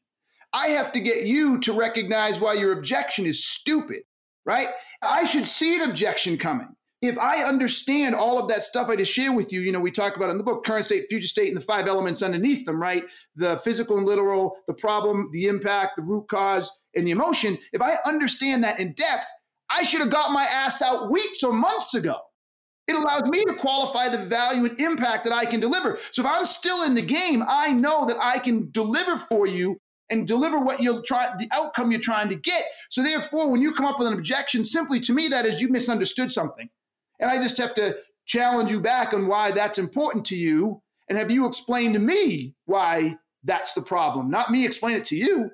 I 0.53 0.67
have 0.67 0.93
to 0.93 1.01
get 1.01 1.23
you 1.23 1.59
to 1.59 1.73
recognize 1.73 2.39
why 2.39 2.53
your 2.53 2.71
objection 2.71 3.25
is 3.25 3.45
stupid, 3.45 4.03
right? 4.45 4.69
I 5.01 5.25
should 5.25 5.45
see 5.45 5.75
an 5.75 5.89
objection 5.89 6.37
coming. 6.37 6.69
If 7.01 7.19
I 7.19 7.43
understand 7.43 8.15
all 8.15 8.39
of 8.39 8.47
that 8.47 8.63
stuff 8.63 8.87
I 8.87 8.95
just 8.95 9.11
shared 9.11 9.35
with 9.35 9.51
you, 9.51 9.59
you 9.59 9.73
know, 9.73 9.81
we 9.81 9.91
talk 9.91 10.15
about 10.15 10.29
in 10.29 10.37
the 10.37 10.45
book 10.45 10.63
current 10.63 10.85
state, 10.85 11.07
future 11.09 11.27
state, 11.27 11.49
and 11.49 11.57
the 11.57 11.61
five 11.61 11.89
elements 11.89 12.23
underneath 12.23 12.65
them, 12.65 12.81
right? 12.81 13.03
The 13.35 13.57
physical 13.57 13.97
and 13.97 14.05
literal, 14.05 14.55
the 14.67 14.73
problem, 14.75 15.29
the 15.33 15.47
impact, 15.47 15.97
the 15.97 16.03
root 16.03 16.29
cause, 16.29 16.71
and 16.95 17.05
the 17.05 17.11
emotion, 17.11 17.57
if 17.73 17.81
I 17.81 17.97
understand 18.05 18.63
that 18.63 18.79
in 18.79 18.93
depth, 18.93 19.27
I 19.69 19.83
should 19.83 20.01
have 20.01 20.09
got 20.09 20.31
my 20.31 20.43
ass 20.43 20.81
out 20.81 21.11
weeks 21.11 21.43
or 21.43 21.53
months 21.53 21.93
ago. 21.93 22.17
It 22.87 22.95
allows 22.95 23.29
me 23.29 23.45
to 23.45 23.53
qualify 23.53 24.09
the 24.09 24.17
value 24.17 24.65
and 24.65 24.79
impact 24.79 25.23
that 25.25 25.33
I 25.33 25.45
can 25.45 25.59
deliver. 25.59 25.99
So 26.11 26.23
if 26.23 26.27
I'm 26.27 26.45
still 26.45 26.83
in 26.83 26.95
the 26.95 27.03
game, 27.03 27.43
I 27.47 27.71
know 27.71 28.05
that 28.07 28.17
I 28.19 28.39
can 28.39 28.71
deliver 28.71 29.15
for 29.15 29.45
you 29.45 29.77
and 30.09 30.27
deliver 30.27 30.59
what 30.59 30.81
you're 30.81 31.03
trying, 31.03 31.37
the 31.37 31.47
outcome 31.51 31.91
you're 31.91 32.01
trying 32.01 32.29
to 32.29 32.35
get. 32.35 32.63
So 32.89 33.03
therefore, 33.03 33.51
when 33.51 33.61
you 33.61 33.73
come 33.73 33.85
up 33.85 33.99
with 33.99 34.07
an 34.07 34.15
objection, 34.15 34.65
simply 34.65 34.99
to 35.01 35.13
me, 35.13 35.27
that 35.27 35.45
is 35.45 35.61
you 35.61 35.69
misunderstood 35.69 36.31
something. 36.31 36.67
And 37.19 37.29
I 37.29 37.37
just 37.37 37.57
have 37.59 37.75
to 37.75 37.95
challenge 38.25 38.71
you 38.71 38.79
back 38.79 39.13
on 39.13 39.27
why 39.27 39.51
that's 39.51 39.77
important 39.77 40.25
to 40.27 40.35
you 40.35 40.81
and 41.09 41.17
have 41.17 41.29
you 41.29 41.45
explain 41.45 41.93
to 41.93 41.99
me 41.99 42.55
why 42.65 43.17
that's 43.43 43.73
the 43.73 43.81
problem, 43.81 44.29
not 44.29 44.51
me 44.51 44.65
explain 44.65 44.95
it 44.95 45.05
to 45.05 45.15
you. 45.15 45.51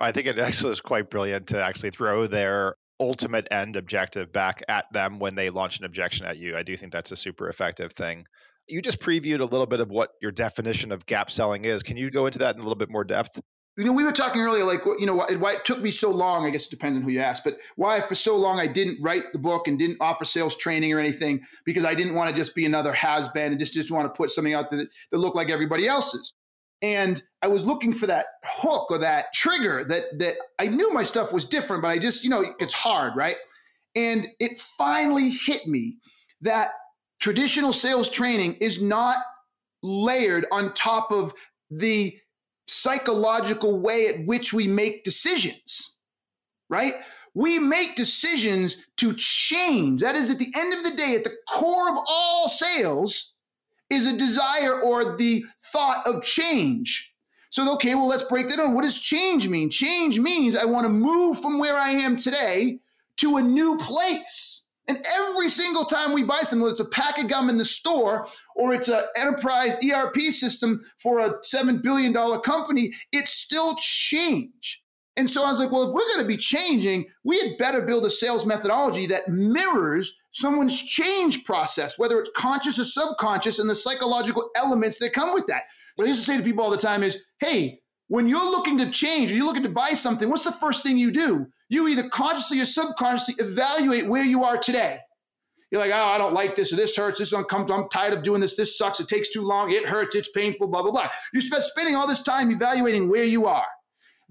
I 0.00 0.12
think 0.12 0.26
it 0.26 0.38
actually 0.38 0.72
is 0.72 0.80
quite 0.80 1.10
brilliant 1.10 1.48
to 1.48 1.62
actually 1.62 1.90
throw 1.90 2.26
their 2.26 2.74
ultimate 2.98 3.48
end 3.50 3.76
objective 3.76 4.32
back 4.32 4.62
at 4.68 4.86
them 4.92 5.18
when 5.18 5.34
they 5.34 5.50
launch 5.50 5.78
an 5.78 5.84
objection 5.84 6.26
at 6.26 6.38
you. 6.38 6.56
I 6.56 6.62
do 6.62 6.76
think 6.76 6.92
that's 6.92 7.12
a 7.12 7.16
super 7.16 7.48
effective 7.48 7.92
thing. 7.92 8.26
You 8.68 8.80
just 8.80 9.00
previewed 9.00 9.40
a 9.40 9.44
little 9.44 9.66
bit 9.66 9.80
of 9.80 9.90
what 9.90 10.10
your 10.20 10.30
definition 10.30 10.92
of 10.92 11.04
gap 11.04 11.30
selling 11.30 11.64
is. 11.64 11.82
Can 11.82 11.96
you 11.96 12.10
go 12.10 12.26
into 12.26 12.38
that 12.40 12.54
in 12.54 12.60
a 12.60 12.64
little 12.64 12.76
bit 12.76 12.90
more 12.90 13.04
depth? 13.04 13.40
You 13.76 13.84
know, 13.84 13.92
we 13.92 14.04
were 14.04 14.12
talking 14.12 14.42
earlier, 14.42 14.64
like, 14.64 14.84
you 14.84 15.06
know, 15.06 15.14
why 15.16 15.52
it 15.54 15.64
took 15.64 15.80
me 15.80 15.90
so 15.90 16.10
long. 16.10 16.46
I 16.46 16.50
guess 16.50 16.66
it 16.66 16.70
depends 16.70 16.98
on 16.98 17.02
who 17.02 17.10
you 17.10 17.20
ask, 17.20 17.42
but 17.42 17.56
why 17.76 18.00
for 18.02 18.14
so 18.14 18.36
long 18.36 18.60
I 18.60 18.66
didn't 18.66 18.98
write 19.02 19.32
the 19.32 19.38
book 19.38 19.66
and 19.66 19.78
didn't 19.78 19.96
offer 20.00 20.26
sales 20.26 20.56
training 20.56 20.92
or 20.92 21.00
anything 21.00 21.40
because 21.64 21.84
I 21.84 21.94
didn't 21.94 22.14
want 22.14 22.28
to 22.30 22.36
just 22.36 22.54
be 22.54 22.66
another 22.66 22.92
has 22.92 23.28
been 23.30 23.50
and 23.50 23.58
just 23.58 23.72
just 23.72 23.90
want 23.90 24.12
to 24.12 24.16
put 24.16 24.30
something 24.30 24.52
out 24.52 24.70
that 24.70 24.86
that 25.10 25.18
looked 25.18 25.36
like 25.36 25.48
everybody 25.48 25.88
else's 25.88 26.34
and 26.82 27.22
I 27.40 27.46
was 27.46 27.64
looking 27.64 27.94
for 27.94 28.06
that 28.08 28.26
hook 28.44 28.90
or 28.90 28.98
that 28.98 29.32
trigger 29.32 29.84
that 29.84 30.18
that 30.18 30.36
I 30.58 30.66
knew 30.66 30.92
my 30.92 31.04
stuff 31.04 31.32
was 31.32 31.46
different, 31.46 31.82
but 31.82 31.88
I 31.88 31.98
just 31.98 32.24
you 32.24 32.30
know 32.30 32.44
it's 32.58 32.74
hard, 32.74 33.16
right? 33.16 33.36
And 33.94 34.28
it 34.40 34.58
finally 34.58 35.30
hit 35.30 35.66
me 35.66 35.98
that 36.40 36.70
traditional 37.20 37.72
sales 37.72 38.08
training 38.08 38.54
is 38.54 38.82
not 38.82 39.16
layered 39.82 40.46
on 40.50 40.72
top 40.72 41.12
of 41.12 41.32
the 41.70 42.16
psychological 42.66 43.80
way 43.80 44.08
at 44.08 44.26
which 44.26 44.52
we 44.52 44.66
make 44.66 45.04
decisions, 45.04 45.98
right? 46.68 46.96
We 47.34 47.58
make 47.58 47.96
decisions 47.96 48.76
to 48.98 49.14
change. 49.14 50.02
That 50.02 50.16
is, 50.16 50.30
at 50.30 50.38
the 50.38 50.52
end 50.56 50.74
of 50.74 50.82
the 50.82 50.94
day, 50.94 51.14
at 51.14 51.24
the 51.24 51.36
core 51.48 51.90
of 51.90 51.98
all 52.08 52.48
sales 52.48 53.31
is 53.92 54.06
a 54.06 54.16
desire 54.16 54.80
or 54.80 55.16
the 55.16 55.44
thought 55.72 56.06
of 56.06 56.24
change. 56.24 57.12
So, 57.50 57.70
okay, 57.74 57.94
well, 57.94 58.08
let's 58.08 58.22
break 58.22 58.48
that 58.48 58.56
down. 58.56 58.74
What 58.74 58.82
does 58.82 58.98
change 58.98 59.46
mean? 59.46 59.68
Change 59.68 60.18
means 60.18 60.56
I 60.56 60.64
want 60.64 60.86
to 60.86 60.92
move 60.92 61.38
from 61.38 61.58
where 61.58 61.74
I 61.74 61.90
am 61.90 62.16
today 62.16 62.80
to 63.18 63.36
a 63.36 63.42
new 63.42 63.76
place. 63.76 64.64
And 64.88 65.04
every 65.14 65.48
single 65.48 65.84
time 65.84 66.12
we 66.12 66.24
buy 66.24 66.38
something, 66.38 66.60
whether 66.60 66.72
it's 66.72 66.80
a 66.80 66.86
pack 66.86 67.18
of 67.18 67.28
gum 67.28 67.50
in 67.50 67.58
the 67.58 67.64
store 67.64 68.26
or 68.56 68.74
it's 68.74 68.88
an 68.88 69.02
enterprise 69.16 69.76
ERP 69.84 70.16
system 70.32 70.80
for 70.98 71.20
a 71.20 71.38
$7 71.40 71.82
billion 71.82 72.14
company, 72.40 72.94
it's 73.12 73.32
still 73.32 73.76
change. 73.78 74.81
And 75.16 75.28
so 75.28 75.44
I 75.44 75.50
was 75.50 75.58
like, 75.58 75.70
well, 75.70 75.88
if 75.88 75.94
we're 75.94 76.08
going 76.08 76.20
to 76.20 76.26
be 76.26 76.38
changing, 76.38 77.06
we 77.22 77.38
had 77.38 77.58
better 77.58 77.82
build 77.82 78.06
a 78.06 78.10
sales 78.10 78.46
methodology 78.46 79.06
that 79.06 79.28
mirrors 79.28 80.18
someone's 80.30 80.82
change 80.82 81.44
process, 81.44 81.98
whether 81.98 82.18
it's 82.18 82.30
conscious 82.34 82.78
or 82.78 82.84
subconscious, 82.84 83.58
and 83.58 83.68
the 83.68 83.74
psychological 83.74 84.48
elements 84.56 84.98
that 84.98 85.12
come 85.12 85.34
with 85.34 85.46
that. 85.48 85.64
What 85.96 86.06
I 86.06 86.08
used 86.08 86.20
to 86.20 86.26
say 86.26 86.38
to 86.38 86.42
people 86.42 86.64
all 86.64 86.70
the 86.70 86.78
time 86.78 87.02
is, 87.02 87.18
hey, 87.40 87.80
when 88.08 88.26
you're 88.26 88.50
looking 88.50 88.78
to 88.78 88.90
change 88.90 89.30
or 89.30 89.34
you're 89.34 89.44
looking 89.44 89.62
to 89.64 89.68
buy 89.68 89.90
something, 89.90 90.30
what's 90.30 90.44
the 90.44 90.52
first 90.52 90.82
thing 90.82 90.96
you 90.96 91.10
do? 91.10 91.46
You 91.68 91.88
either 91.88 92.08
consciously 92.08 92.60
or 92.60 92.64
subconsciously 92.64 93.34
evaluate 93.38 94.06
where 94.06 94.24
you 94.24 94.44
are 94.44 94.56
today. 94.56 94.98
You're 95.70 95.80
like, 95.80 95.92
oh, 95.94 96.04
I 96.04 96.18
don't 96.18 96.34
like 96.34 96.54
this, 96.54 96.72
or 96.72 96.76
this 96.76 96.96
hurts, 96.96 97.18
this 97.18 97.28
is 97.28 97.34
uncomfortable, 97.34 97.82
I'm 97.82 97.88
tired 97.88 98.12
of 98.12 98.22
doing 98.22 98.40
this, 98.40 98.56
this 98.56 98.76
sucks, 98.76 99.00
it 99.00 99.08
takes 99.08 99.30
too 99.30 99.42
long, 99.42 99.72
it 99.72 99.86
hurts, 99.86 100.14
it's 100.14 100.30
painful, 100.30 100.68
blah, 100.68 100.82
blah, 100.82 100.90
blah. 100.90 101.08
You 101.32 101.40
spend 101.40 101.62
spending 101.62 101.96
all 101.96 102.06
this 102.06 102.22
time 102.22 102.50
evaluating 102.50 103.08
where 103.08 103.24
you 103.24 103.46
are. 103.46 103.64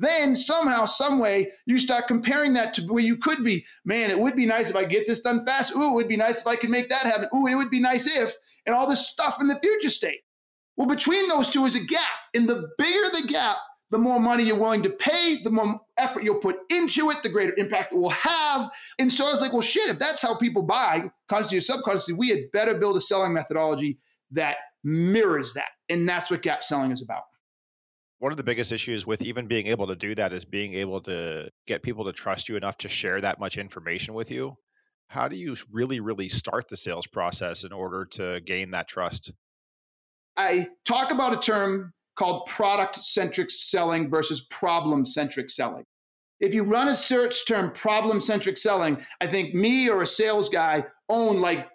Then 0.01 0.36
somehow, 0.36 0.86
some 0.86 1.20
way, 1.20 1.51
you 1.67 1.77
start 1.77 2.08
comparing 2.08 2.53
that 2.53 2.74
to 2.74 2.81
where 2.88 3.03
you 3.03 3.17
could 3.17 3.43
be. 3.43 3.63
Man, 3.86 4.10
it 4.10 4.17
would 4.17 4.36
be 4.36 4.48
nice 4.48 4.72
if 4.72 4.75
I 4.75 4.84
get 4.84 5.05
this 5.05 5.22
done 5.22 5.46
fast. 5.46 5.75
Ooh, 5.75 5.91
it 5.91 5.93
would 5.93 6.08
be 6.08 6.17
nice 6.17 6.41
if 6.41 6.48
I 6.48 6.55
could 6.55 6.72
make 6.72 6.89
that 6.89 7.03
happen. 7.03 7.29
Ooh, 7.36 7.46
it 7.46 7.53
would 7.53 7.70
be 7.70 7.79
nice 7.79 8.08
if, 8.08 8.34
and 8.65 8.74
all 8.74 8.89
this 8.89 9.08
stuff 9.08 9.39
in 9.39 9.48
the 9.48 9.60
future 9.62 9.89
state. 9.89 10.22
Well, 10.75 10.88
between 10.88 11.27
those 11.27 11.51
two 11.51 11.65
is 11.65 11.75
a 11.75 11.86
gap. 11.86 12.01
And 12.34 12.50
the 12.50 12.67
bigger 12.79 13.22
the 13.22 13.27
gap, 13.27 13.58
the 13.91 14.00
more 14.00 14.20
money 14.20 14.43
you're 14.43 14.58
willing 14.58 14.81
to 14.81 14.89
pay, 14.89 15.39
the 15.43 15.51
more 15.51 15.79
effort 15.98 16.24
you'll 16.24 16.39
put 16.39 16.58
into 16.72 17.12
it, 17.12 17.22
the 17.22 17.29
greater 17.29 17.53
impact 17.58 17.93
it 17.93 17.98
will 18.00 18.10
have. 18.10 18.72
And 18.98 19.12
so 19.12 19.27
I 19.27 19.29
was 19.29 19.41
like, 19.41 19.53
well, 19.53 19.62
shit, 19.62 19.88
if 19.88 20.00
that's 20.00 20.24
how 20.24 20.34
people 20.34 20.63
buy, 20.63 21.12
consciously 21.29 21.60
or 21.60 21.62
subconsciously, 21.62 22.15
we 22.15 22.29
had 22.29 22.51
better 22.51 22.74
build 22.74 22.98
a 22.98 23.01
selling 23.01 23.34
methodology 23.34 24.00
that 24.31 24.58
mirrors 24.84 25.53
that. 25.53 25.70
And 25.89 26.10
that's 26.10 26.31
what 26.31 26.41
gap 26.41 26.63
selling 26.63 26.89
is 26.89 27.03
about. 27.03 27.22
One 28.21 28.31
of 28.31 28.37
the 28.37 28.43
biggest 28.43 28.71
issues 28.71 29.03
with 29.03 29.23
even 29.23 29.47
being 29.47 29.65
able 29.65 29.87
to 29.87 29.95
do 29.95 30.13
that 30.13 30.31
is 30.31 30.45
being 30.45 30.75
able 30.75 31.01
to 31.01 31.49
get 31.65 31.81
people 31.81 32.05
to 32.05 32.13
trust 32.13 32.49
you 32.49 32.55
enough 32.55 32.77
to 32.77 32.87
share 32.87 33.19
that 33.19 33.39
much 33.39 33.57
information 33.57 34.13
with 34.13 34.29
you. 34.29 34.57
How 35.07 35.27
do 35.27 35.35
you 35.35 35.55
really, 35.71 36.01
really 36.01 36.29
start 36.29 36.69
the 36.69 36.77
sales 36.77 37.07
process 37.07 37.63
in 37.63 37.71
order 37.71 38.05
to 38.11 38.39
gain 38.41 38.69
that 38.71 38.87
trust? 38.87 39.31
I 40.37 40.67
talk 40.85 41.09
about 41.09 41.33
a 41.33 41.37
term 41.37 41.93
called 42.15 42.45
product 42.45 43.03
centric 43.03 43.49
selling 43.49 44.11
versus 44.11 44.45
problem 44.51 45.03
centric 45.03 45.49
selling. 45.49 45.85
If 46.39 46.53
you 46.53 46.65
run 46.65 46.89
a 46.89 46.95
search 46.95 47.47
term 47.47 47.71
problem 47.71 48.21
centric 48.21 48.59
selling, 48.59 49.03
I 49.19 49.25
think 49.25 49.55
me 49.55 49.89
or 49.89 50.03
a 50.03 50.07
sales 50.07 50.47
guy 50.47 50.85
own 51.09 51.41
like 51.41 51.67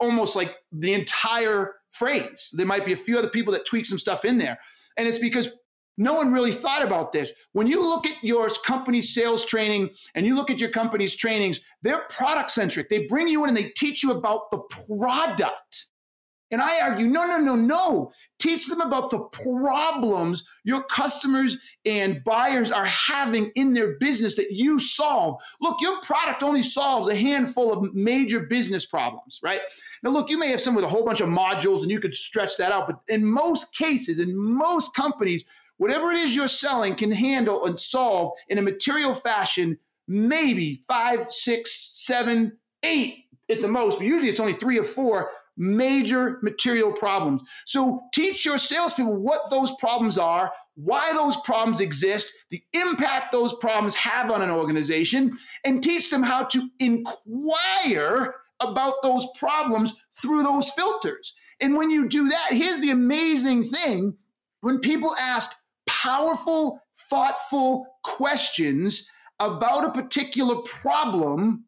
almost 0.00 0.36
like 0.36 0.54
the 0.70 0.92
entire 0.92 1.76
phrase. 1.92 2.50
There 2.52 2.66
might 2.66 2.84
be 2.84 2.92
a 2.92 2.96
few 2.96 3.18
other 3.18 3.30
people 3.30 3.54
that 3.54 3.64
tweak 3.64 3.86
some 3.86 3.98
stuff 3.98 4.26
in 4.26 4.36
there. 4.36 4.58
And 4.98 5.08
it's 5.08 5.18
because 5.18 5.48
no 5.96 6.14
one 6.14 6.32
really 6.32 6.52
thought 6.52 6.82
about 6.82 7.12
this. 7.12 7.32
When 7.52 7.66
you 7.66 7.82
look 7.82 8.06
at 8.06 8.22
your 8.22 8.48
company's 8.64 9.14
sales 9.14 9.44
training 9.44 9.90
and 10.14 10.26
you 10.26 10.34
look 10.34 10.50
at 10.50 10.58
your 10.58 10.70
company's 10.70 11.14
trainings, 11.14 11.60
they're 11.82 12.04
product 12.10 12.50
centric. 12.50 12.88
They 12.88 13.06
bring 13.06 13.28
you 13.28 13.44
in 13.44 13.48
and 13.48 13.56
they 13.56 13.70
teach 13.76 14.02
you 14.02 14.12
about 14.12 14.50
the 14.50 14.58
product. 14.86 15.86
And 16.50 16.62
I 16.62 16.82
argue, 16.82 17.06
no, 17.06 17.26
no, 17.26 17.38
no, 17.38 17.56
no. 17.56 18.12
Teach 18.38 18.68
them 18.68 18.80
about 18.80 19.10
the 19.10 19.24
problems 19.32 20.44
your 20.62 20.84
customers 20.84 21.56
and 21.84 22.22
buyers 22.22 22.70
are 22.70 22.84
having 22.84 23.50
in 23.56 23.74
their 23.74 23.96
business 23.98 24.36
that 24.36 24.52
you 24.52 24.78
solve. 24.78 25.40
Look, 25.60 25.80
your 25.80 26.00
product 26.02 26.42
only 26.42 26.62
solves 26.62 27.08
a 27.08 27.14
handful 27.14 27.72
of 27.72 27.92
major 27.94 28.40
business 28.40 28.86
problems, 28.86 29.40
right? 29.42 29.62
Now, 30.02 30.10
look, 30.10 30.30
you 30.30 30.38
may 30.38 30.50
have 30.50 30.60
some 30.60 30.74
with 30.74 30.84
a 30.84 30.88
whole 30.88 31.04
bunch 31.04 31.20
of 31.20 31.28
modules 31.28 31.82
and 31.82 31.90
you 31.90 31.98
could 31.98 32.14
stretch 32.14 32.56
that 32.58 32.70
out, 32.70 32.86
but 32.86 33.00
in 33.08 33.24
most 33.24 33.74
cases, 33.74 34.20
in 34.20 34.36
most 34.36 34.94
companies, 34.94 35.42
whatever 35.76 36.10
it 36.10 36.16
is 36.16 36.34
you're 36.34 36.48
selling 36.48 36.94
can 36.94 37.12
handle 37.12 37.64
and 37.66 37.80
solve 37.80 38.32
in 38.48 38.58
a 38.58 38.62
material 38.62 39.14
fashion 39.14 39.78
maybe 40.06 40.82
five, 40.86 41.32
six, 41.32 41.72
seven, 41.94 42.58
eight 42.82 43.24
at 43.48 43.62
the 43.62 43.68
most, 43.68 43.98
but 43.98 44.06
usually 44.06 44.28
it's 44.28 44.40
only 44.40 44.52
three 44.52 44.78
or 44.78 44.84
four 44.84 45.30
major 45.56 46.38
material 46.42 46.92
problems. 46.92 47.42
So 47.66 48.02
teach 48.12 48.44
your 48.44 48.58
salespeople 48.58 49.16
what 49.16 49.50
those 49.50 49.72
problems 49.78 50.18
are, 50.18 50.52
why 50.74 51.12
those 51.12 51.36
problems 51.38 51.80
exist, 51.80 52.32
the 52.50 52.62
impact 52.72 53.30
those 53.32 53.54
problems 53.54 53.94
have 53.94 54.30
on 54.30 54.42
an 54.42 54.50
organization, 54.50 55.36
and 55.64 55.82
teach 55.82 56.10
them 56.10 56.22
how 56.22 56.44
to 56.44 56.68
inquire 56.80 58.34
about 58.60 58.94
those 59.02 59.26
problems 59.38 59.94
through 60.20 60.42
those 60.42 60.70
filters. 60.70 61.34
And 61.60 61.76
when 61.76 61.90
you 61.90 62.08
do 62.08 62.28
that, 62.28 62.48
here's 62.50 62.80
the 62.80 62.90
amazing 62.90 63.64
thing 63.64 64.16
when 64.60 64.80
people 64.80 65.14
ask 65.20 65.54
powerful, 65.86 66.80
thoughtful 67.10 67.86
questions 68.02 69.08
about 69.40 69.84
a 69.84 69.92
particular 69.92 70.56
problem, 70.62 71.64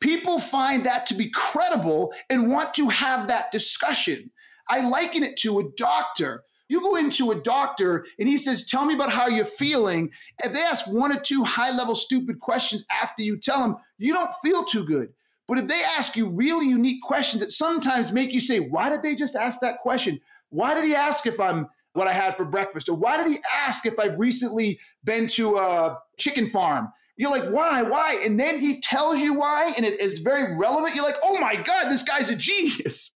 people 0.00 0.38
find 0.38 0.86
that 0.86 1.06
to 1.06 1.14
be 1.14 1.30
credible 1.30 2.12
and 2.28 2.50
want 2.50 2.74
to 2.74 2.88
have 2.88 3.28
that 3.28 3.52
discussion. 3.52 4.30
I 4.68 4.88
liken 4.88 5.22
it 5.22 5.36
to 5.38 5.58
a 5.60 5.64
doctor. 5.76 6.44
You 6.68 6.80
go 6.80 6.94
into 6.94 7.32
a 7.32 7.40
doctor 7.40 8.06
and 8.18 8.28
he 8.28 8.38
says, 8.38 8.64
Tell 8.64 8.84
me 8.84 8.94
about 8.94 9.10
how 9.10 9.26
you're 9.26 9.44
feeling. 9.44 10.12
If 10.44 10.52
they 10.52 10.60
ask 10.60 10.86
one 10.86 11.10
or 11.10 11.18
two 11.18 11.42
high 11.42 11.76
level 11.76 11.96
stupid 11.96 12.38
questions 12.38 12.84
after 12.90 13.22
you 13.22 13.36
tell 13.38 13.60
them, 13.60 13.76
you 13.98 14.12
don't 14.12 14.32
feel 14.40 14.64
too 14.64 14.84
good. 14.84 15.12
But 15.48 15.58
if 15.58 15.66
they 15.66 15.82
ask 15.82 16.14
you 16.14 16.28
really 16.36 16.68
unique 16.68 17.02
questions 17.02 17.42
that 17.42 17.50
sometimes 17.50 18.12
make 18.12 18.32
you 18.32 18.40
say, 18.40 18.60
Why 18.60 18.88
did 18.88 19.02
they 19.02 19.16
just 19.16 19.34
ask 19.34 19.60
that 19.60 19.78
question? 19.78 20.20
Why 20.50 20.74
did 20.74 20.84
he 20.84 20.94
ask 20.94 21.26
if 21.26 21.40
I'm 21.40 21.68
what 21.92 22.06
I 22.06 22.12
had 22.12 22.36
for 22.36 22.44
breakfast? 22.44 22.88
Or 22.88 22.94
why 22.94 23.16
did 23.16 23.30
he 23.30 23.38
ask 23.54 23.86
if 23.86 23.98
I've 23.98 24.18
recently 24.18 24.78
been 25.04 25.26
to 25.28 25.56
a 25.56 25.98
chicken 26.18 26.46
farm? 26.46 26.88
You're 27.16 27.30
like, 27.30 27.50
why, 27.50 27.82
why? 27.82 28.22
And 28.24 28.40
then 28.40 28.58
he 28.58 28.80
tells 28.80 29.20
you 29.20 29.34
why, 29.34 29.74
and 29.76 29.84
it, 29.84 30.00
it's 30.00 30.20
very 30.20 30.56
relevant. 30.56 30.94
You're 30.94 31.04
like, 31.04 31.18
oh 31.22 31.38
my 31.38 31.54
God, 31.54 31.90
this 31.90 32.02
guy's 32.02 32.30
a 32.30 32.36
genius. 32.36 33.14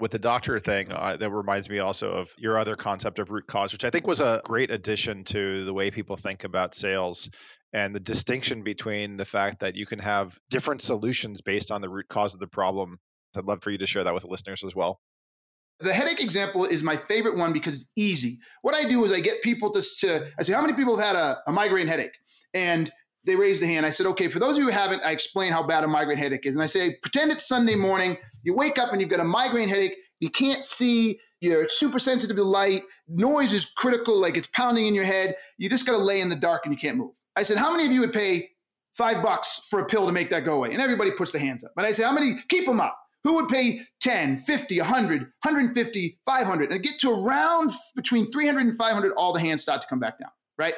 With 0.00 0.10
the 0.10 0.18
doctor 0.18 0.58
thing, 0.58 0.90
uh, 0.90 1.16
that 1.18 1.30
reminds 1.30 1.68
me 1.68 1.78
also 1.78 2.10
of 2.10 2.34
your 2.38 2.58
other 2.58 2.74
concept 2.74 3.18
of 3.18 3.30
root 3.30 3.46
cause, 3.46 3.72
which 3.72 3.84
I 3.84 3.90
think 3.90 4.06
was 4.06 4.20
a 4.20 4.40
great 4.44 4.70
addition 4.70 5.24
to 5.24 5.64
the 5.64 5.74
way 5.74 5.90
people 5.90 6.16
think 6.16 6.44
about 6.44 6.74
sales 6.74 7.30
and 7.72 7.94
the 7.94 8.00
distinction 8.00 8.62
between 8.62 9.16
the 9.16 9.24
fact 9.24 9.60
that 9.60 9.76
you 9.76 9.86
can 9.86 9.98
have 9.98 10.36
different 10.48 10.82
solutions 10.82 11.40
based 11.42 11.70
on 11.70 11.82
the 11.82 11.88
root 11.88 12.08
cause 12.08 12.34
of 12.34 12.40
the 12.40 12.46
problem. 12.48 12.98
I'd 13.36 13.44
love 13.44 13.62
for 13.62 13.70
you 13.70 13.78
to 13.78 13.86
share 13.86 14.02
that 14.02 14.14
with 14.14 14.24
the 14.24 14.28
listeners 14.28 14.64
as 14.64 14.74
well. 14.74 14.98
The 15.80 15.94
headache 15.94 16.20
example 16.20 16.64
is 16.64 16.82
my 16.82 16.96
favorite 16.96 17.36
one 17.36 17.52
because 17.52 17.74
it's 17.74 17.90
easy. 17.96 18.38
What 18.62 18.74
I 18.74 18.84
do 18.84 19.04
is 19.04 19.12
I 19.12 19.20
get 19.20 19.42
people 19.42 19.70
to, 19.70 19.82
to 20.00 20.28
I 20.38 20.42
say, 20.42 20.52
how 20.52 20.60
many 20.60 20.74
people 20.74 20.96
have 20.96 21.14
had 21.14 21.16
a, 21.16 21.38
a 21.46 21.52
migraine 21.52 21.86
headache? 21.86 22.16
And 22.52 22.90
they 23.24 23.36
raise 23.36 23.60
the 23.60 23.66
hand. 23.66 23.86
I 23.86 23.90
said, 23.90 24.06
okay, 24.06 24.28
for 24.28 24.38
those 24.38 24.52
of 24.52 24.58
you 24.58 24.64
who 24.64 24.70
haven't, 24.70 25.02
I 25.04 25.10
explain 25.10 25.52
how 25.52 25.62
bad 25.62 25.84
a 25.84 25.88
migraine 25.88 26.18
headache 26.18 26.46
is. 26.46 26.54
And 26.54 26.62
I 26.62 26.66
say, 26.66 26.96
pretend 27.02 27.32
it's 27.32 27.46
Sunday 27.46 27.74
morning. 27.74 28.16
You 28.42 28.54
wake 28.54 28.78
up 28.78 28.92
and 28.92 29.00
you've 29.00 29.10
got 29.10 29.20
a 29.20 29.24
migraine 29.24 29.68
headache. 29.68 29.96
You 30.20 30.30
can't 30.30 30.64
see. 30.64 31.18
You're 31.40 31.68
super 31.68 31.98
sensitive 31.98 32.36
to 32.36 32.44
light. 32.44 32.82
Noise 33.08 33.54
is 33.54 33.64
critical, 33.64 34.18
like 34.18 34.36
it's 34.36 34.48
pounding 34.48 34.86
in 34.86 34.94
your 34.94 35.04
head. 35.04 35.36
You 35.56 35.70
just 35.70 35.86
got 35.86 35.92
to 35.92 35.98
lay 35.98 36.20
in 36.20 36.28
the 36.28 36.36
dark 36.36 36.66
and 36.66 36.74
you 36.74 36.78
can't 36.78 36.98
move. 36.98 37.14
I 37.36 37.42
said, 37.42 37.56
how 37.56 37.72
many 37.72 37.86
of 37.86 37.92
you 37.92 38.00
would 38.00 38.12
pay 38.12 38.50
five 38.96 39.22
bucks 39.22 39.60
for 39.70 39.80
a 39.80 39.86
pill 39.86 40.04
to 40.04 40.12
make 40.12 40.28
that 40.30 40.44
go 40.44 40.56
away? 40.56 40.72
And 40.72 40.82
everybody 40.82 41.10
puts 41.10 41.30
their 41.30 41.40
hands 41.40 41.64
up. 41.64 41.72
And 41.78 41.86
I 41.86 41.92
say, 41.92 42.02
how 42.02 42.12
many? 42.12 42.34
Keep 42.48 42.66
them 42.66 42.80
up. 42.80 42.99
Who 43.24 43.34
would 43.34 43.48
pay 43.48 43.82
10, 44.00 44.38
50, 44.38 44.80
100, 44.80 45.20
150, 45.20 46.18
500? 46.24 46.72
And 46.72 46.82
get 46.82 46.98
to 47.00 47.10
around 47.10 47.70
between 47.94 48.30
300 48.32 48.60
and 48.60 48.76
500, 48.76 49.12
all 49.12 49.32
the 49.32 49.40
hands 49.40 49.62
start 49.62 49.82
to 49.82 49.88
come 49.88 50.00
back 50.00 50.18
down, 50.18 50.30
right? 50.58 50.74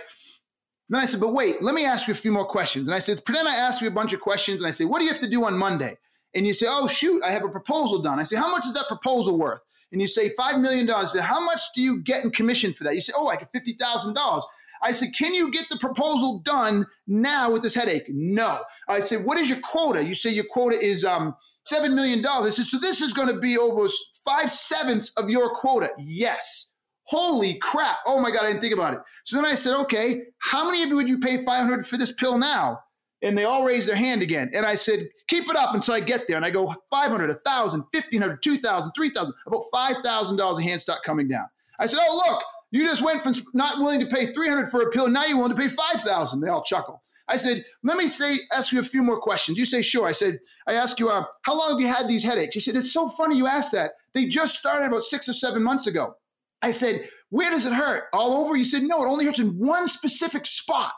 Then 0.88 1.00
I 1.00 1.04
said, 1.04 1.20
but 1.20 1.32
wait, 1.32 1.62
let 1.62 1.74
me 1.74 1.84
ask 1.84 2.08
you 2.08 2.12
a 2.12 2.16
few 2.16 2.32
more 2.32 2.44
questions. 2.44 2.88
And 2.88 2.94
I 2.94 2.98
said, 2.98 3.24
pretend 3.24 3.48
I 3.48 3.54
ask 3.54 3.80
you 3.80 3.88
a 3.88 3.92
bunch 3.92 4.12
of 4.12 4.20
questions 4.20 4.60
and 4.60 4.68
I 4.68 4.72
say, 4.72 4.84
what 4.84 4.98
do 4.98 5.04
you 5.04 5.10
have 5.10 5.20
to 5.20 5.28
do 5.28 5.44
on 5.44 5.56
Monday? 5.56 5.96
And 6.34 6.46
you 6.46 6.52
say, 6.52 6.66
oh, 6.68 6.88
shoot, 6.88 7.22
I 7.22 7.30
have 7.30 7.44
a 7.44 7.48
proposal 7.48 8.02
done. 8.02 8.18
I 8.18 8.24
say, 8.24 8.36
how 8.36 8.50
much 8.50 8.66
is 8.66 8.74
that 8.74 8.88
proposal 8.88 9.38
worth? 9.38 9.62
And 9.92 10.00
you 10.00 10.06
say, 10.06 10.34
$5 10.34 10.60
million. 10.60 10.90
I 10.90 11.04
say, 11.04 11.20
how 11.20 11.40
much 11.40 11.60
do 11.74 11.82
you 11.82 12.02
get 12.02 12.24
in 12.24 12.30
commission 12.30 12.72
for 12.72 12.84
that? 12.84 12.94
You 12.94 13.00
say, 13.00 13.12
oh, 13.16 13.28
I 13.28 13.36
get 13.36 13.52
$50,000. 13.52 14.42
I 14.82 14.92
said, 14.92 15.14
Can 15.16 15.32
you 15.32 15.50
get 15.50 15.68
the 15.68 15.78
proposal 15.78 16.40
done 16.40 16.86
now 17.06 17.50
with 17.50 17.62
this 17.62 17.74
headache? 17.74 18.06
No. 18.08 18.62
I 18.88 19.00
said, 19.00 19.24
What 19.24 19.38
is 19.38 19.48
your 19.48 19.60
quota? 19.60 20.04
You 20.04 20.14
say 20.14 20.30
your 20.30 20.46
quota 20.50 20.82
is 20.82 21.04
um, 21.04 21.34
$7 21.70 21.94
million. 21.94 22.24
I 22.26 22.48
said, 22.48 22.64
So 22.64 22.78
this 22.78 23.00
is 23.00 23.12
going 23.12 23.28
to 23.28 23.38
be 23.38 23.56
over 23.56 23.88
five 24.24 24.50
sevenths 24.50 25.12
of 25.16 25.30
your 25.30 25.54
quota. 25.54 25.90
Yes. 25.98 26.74
Holy 27.04 27.58
crap. 27.60 27.98
Oh 28.06 28.20
my 28.20 28.30
God, 28.30 28.44
I 28.44 28.48
didn't 28.48 28.62
think 28.62 28.74
about 28.74 28.94
it. 28.94 29.00
So 29.24 29.36
then 29.36 29.46
I 29.46 29.54
said, 29.54 29.74
Okay, 29.80 30.22
how 30.38 30.64
many 30.64 30.82
of 30.82 30.88
you 30.88 30.96
would 30.96 31.08
you 31.08 31.18
pay 31.18 31.44
500 31.44 31.86
for 31.86 31.96
this 31.96 32.12
pill 32.12 32.38
now? 32.38 32.80
And 33.24 33.38
they 33.38 33.44
all 33.44 33.64
raised 33.64 33.88
their 33.88 33.94
hand 33.94 34.20
again. 34.20 34.50
And 34.52 34.66
I 34.66 34.74
said, 34.74 35.08
keep 35.28 35.48
it 35.48 35.54
up 35.54 35.76
until 35.76 35.94
I 35.94 36.00
get 36.00 36.26
there. 36.26 36.36
And 36.36 36.44
I 36.44 36.50
go 36.50 36.74
500, 36.90 37.28
1,000, 37.28 37.80
1,500, 37.92 38.42
2,000, 38.42 38.92
3,000, 38.96 39.32
about 39.46 39.62
$5,000 39.72 40.40
of 40.40 40.60
hands 40.60 40.82
start 40.82 41.04
coming 41.04 41.28
down. 41.28 41.46
I 41.78 41.86
said, 41.86 42.00
oh, 42.02 42.22
look, 42.26 42.42
you 42.72 42.84
just 42.84 43.02
went 43.02 43.22
from 43.22 43.34
not 43.54 43.78
willing 43.78 44.00
to 44.00 44.06
pay 44.06 44.26
300 44.26 44.68
for 44.68 44.82
a 44.82 44.90
pill. 44.90 45.08
Now 45.08 45.26
you're 45.26 45.36
willing 45.36 45.54
to 45.54 45.62
pay 45.62 45.68
5,000. 45.68 46.40
They 46.40 46.48
all 46.48 46.62
chuckle. 46.62 47.02
I 47.28 47.36
said, 47.36 47.64
let 47.84 47.96
me 47.96 48.08
say, 48.08 48.40
ask 48.50 48.72
you 48.72 48.80
a 48.80 48.84
few 48.84 49.02
more 49.02 49.20
questions. 49.20 49.56
You 49.56 49.64
say, 49.64 49.82
sure. 49.82 50.06
I 50.06 50.12
said, 50.12 50.38
I 50.66 50.74
ask 50.74 50.98
you, 50.98 51.08
uh, 51.08 51.24
how 51.42 51.56
long 51.56 51.70
have 51.70 51.80
you 51.80 51.86
had 51.86 52.08
these 52.08 52.24
headaches? 52.24 52.54
You 52.54 52.60
said, 52.60 52.74
it's 52.74 52.92
so 52.92 53.08
funny 53.08 53.36
you 53.36 53.46
asked 53.46 53.72
that. 53.72 53.92
They 54.14 54.26
just 54.26 54.58
started 54.58 54.86
about 54.86 55.02
six 55.02 55.28
or 55.28 55.32
seven 55.32 55.62
months 55.62 55.86
ago. 55.86 56.14
I 56.62 56.70
said, 56.72 57.08
where 57.30 57.50
does 57.50 57.66
it 57.66 57.72
hurt? 57.72 58.04
All 58.12 58.34
over? 58.44 58.56
You 58.56 58.64
said, 58.64 58.82
no, 58.82 59.02
it 59.04 59.08
only 59.08 59.26
hurts 59.26 59.38
in 59.38 59.58
one 59.58 59.86
specific 59.86 60.46
spot. 60.46 60.92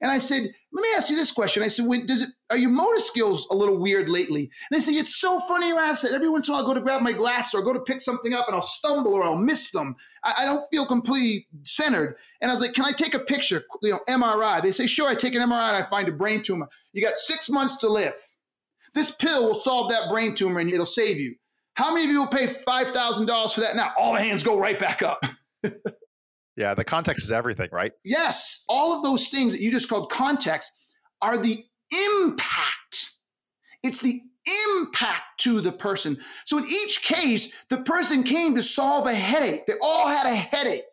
And 0.00 0.10
I 0.10 0.18
said, 0.18 0.42
let 0.72 0.82
me 0.82 0.88
ask 0.94 1.08
you 1.08 1.16
this 1.16 1.32
question. 1.32 1.62
I 1.62 1.68
said, 1.68 1.86
when 1.86 2.04
does 2.04 2.20
it 2.22 2.28
are 2.50 2.56
your 2.56 2.70
motor 2.70 2.98
skills 2.98 3.46
a 3.50 3.54
little 3.54 3.78
weird 3.78 4.10
lately? 4.10 4.40
And 4.40 4.50
they 4.78 4.80
say, 4.80 4.92
it's 4.92 5.18
so 5.18 5.40
funny 5.40 5.68
you 5.68 5.78
ask 5.78 6.02
that. 6.02 6.12
Every 6.12 6.28
once 6.28 6.48
in 6.48 6.52
a 6.52 6.56
while 6.56 6.64
I'll 6.64 6.68
go 6.68 6.74
to 6.74 6.82
grab 6.82 7.00
my 7.00 7.12
glass 7.12 7.54
or 7.54 7.62
go 7.62 7.72
to 7.72 7.80
pick 7.80 8.02
something 8.02 8.34
up 8.34 8.46
and 8.46 8.54
I'll 8.54 8.62
stumble 8.62 9.14
or 9.14 9.24
I'll 9.24 9.38
miss 9.38 9.70
them. 9.70 9.96
I, 10.26 10.42
I 10.42 10.44
don't 10.44 10.64
feel 10.70 10.86
completely 10.86 11.46
centered. 11.62 12.16
And 12.40 12.50
I 12.50 12.54
was 12.54 12.60
like, 12.60 12.74
can 12.74 12.84
I 12.84 12.92
take 12.92 13.14
a 13.14 13.18
picture? 13.18 13.64
You 13.82 13.92
know, 13.92 14.00
MRI. 14.08 14.62
They 14.62 14.72
say, 14.72 14.86
sure, 14.86 15.08
I 15.08 15.14
take 15.14 15.34
an 15.34 15.42
MRI 15.42 15.68
and 15.68 15.76
I 15.76 15.82
find 15.82 16.08
a 16.08 16.12
brain 16.12 16.42
tumor. 16.42 16.68
You 16.92 17.02
got 17.02 17.16
six 17.16 17.48
months 17.48 17.78
to 17.78 17.88
live. 17.88 18.14
This 18.94 19.10
pill 19.10 19.44
will 19.44 19.54
solve 19.54 19.90
that 19.90 20.10
brain 20.10 20.34
tumor 20.34 20.60
and 20.60 20.70
it'll 20.70 20.86
save 20.86 21.20
you. 21.20 21.34
How 21.74 21.92
many 21.92 22.04
of 22.04 22.10
you 22.10 22.20
will 22.20 22.28
pay 22.28 22.46
$5,000 22.46 23.52
for 23.52 23.60
that 23.60 23.76
now? 23.76 23.92
All 23.98 24.14
the 24.14 24.20
hands 24.20 24.42
go 24.42 24.58
right 24.58 24.78
back 24.78 25.02
up. 25.02 25.24
Yeah, 26.56 26.74
the 26.74 26.84
context 26.84 27.24
is 27.24 27.32
everything, 27.32 27.68
right? 27.70 27.92
Yes. 28.02 28.64
All 28.68 28.96
of 28.96 29.02
those 29.02 29.28
things 29.28 29.52
that 29.52 29.60
you 29.60 29.70
just 29.70 29.88
called 29.88 30.10
context 30.10 30.72
are 31.20 31.36
the 31.36 31.62
impact. 32.18 33.12
It's 33.82 34.00
the 34.00 34.22
impact 34.46 35.22
to 35.38 35.60
the 35.60 35.72
person. 35.72 36.18
So 36.44 36.58
in 36.58 36.66
each 36.66 37.02
case, 37.02 37.52
the 37.68 37.78
person 37.78 38.22
came 38.22 38.54
to 38.56 38.62
solve 38.62 39.06
a 39.06 39.14
headache. 39.14 39.66
They 39.66 39.74
all 39.82 40.08
had 40.08 40.26
a 40.26 40.34
headache, 40.34 40.84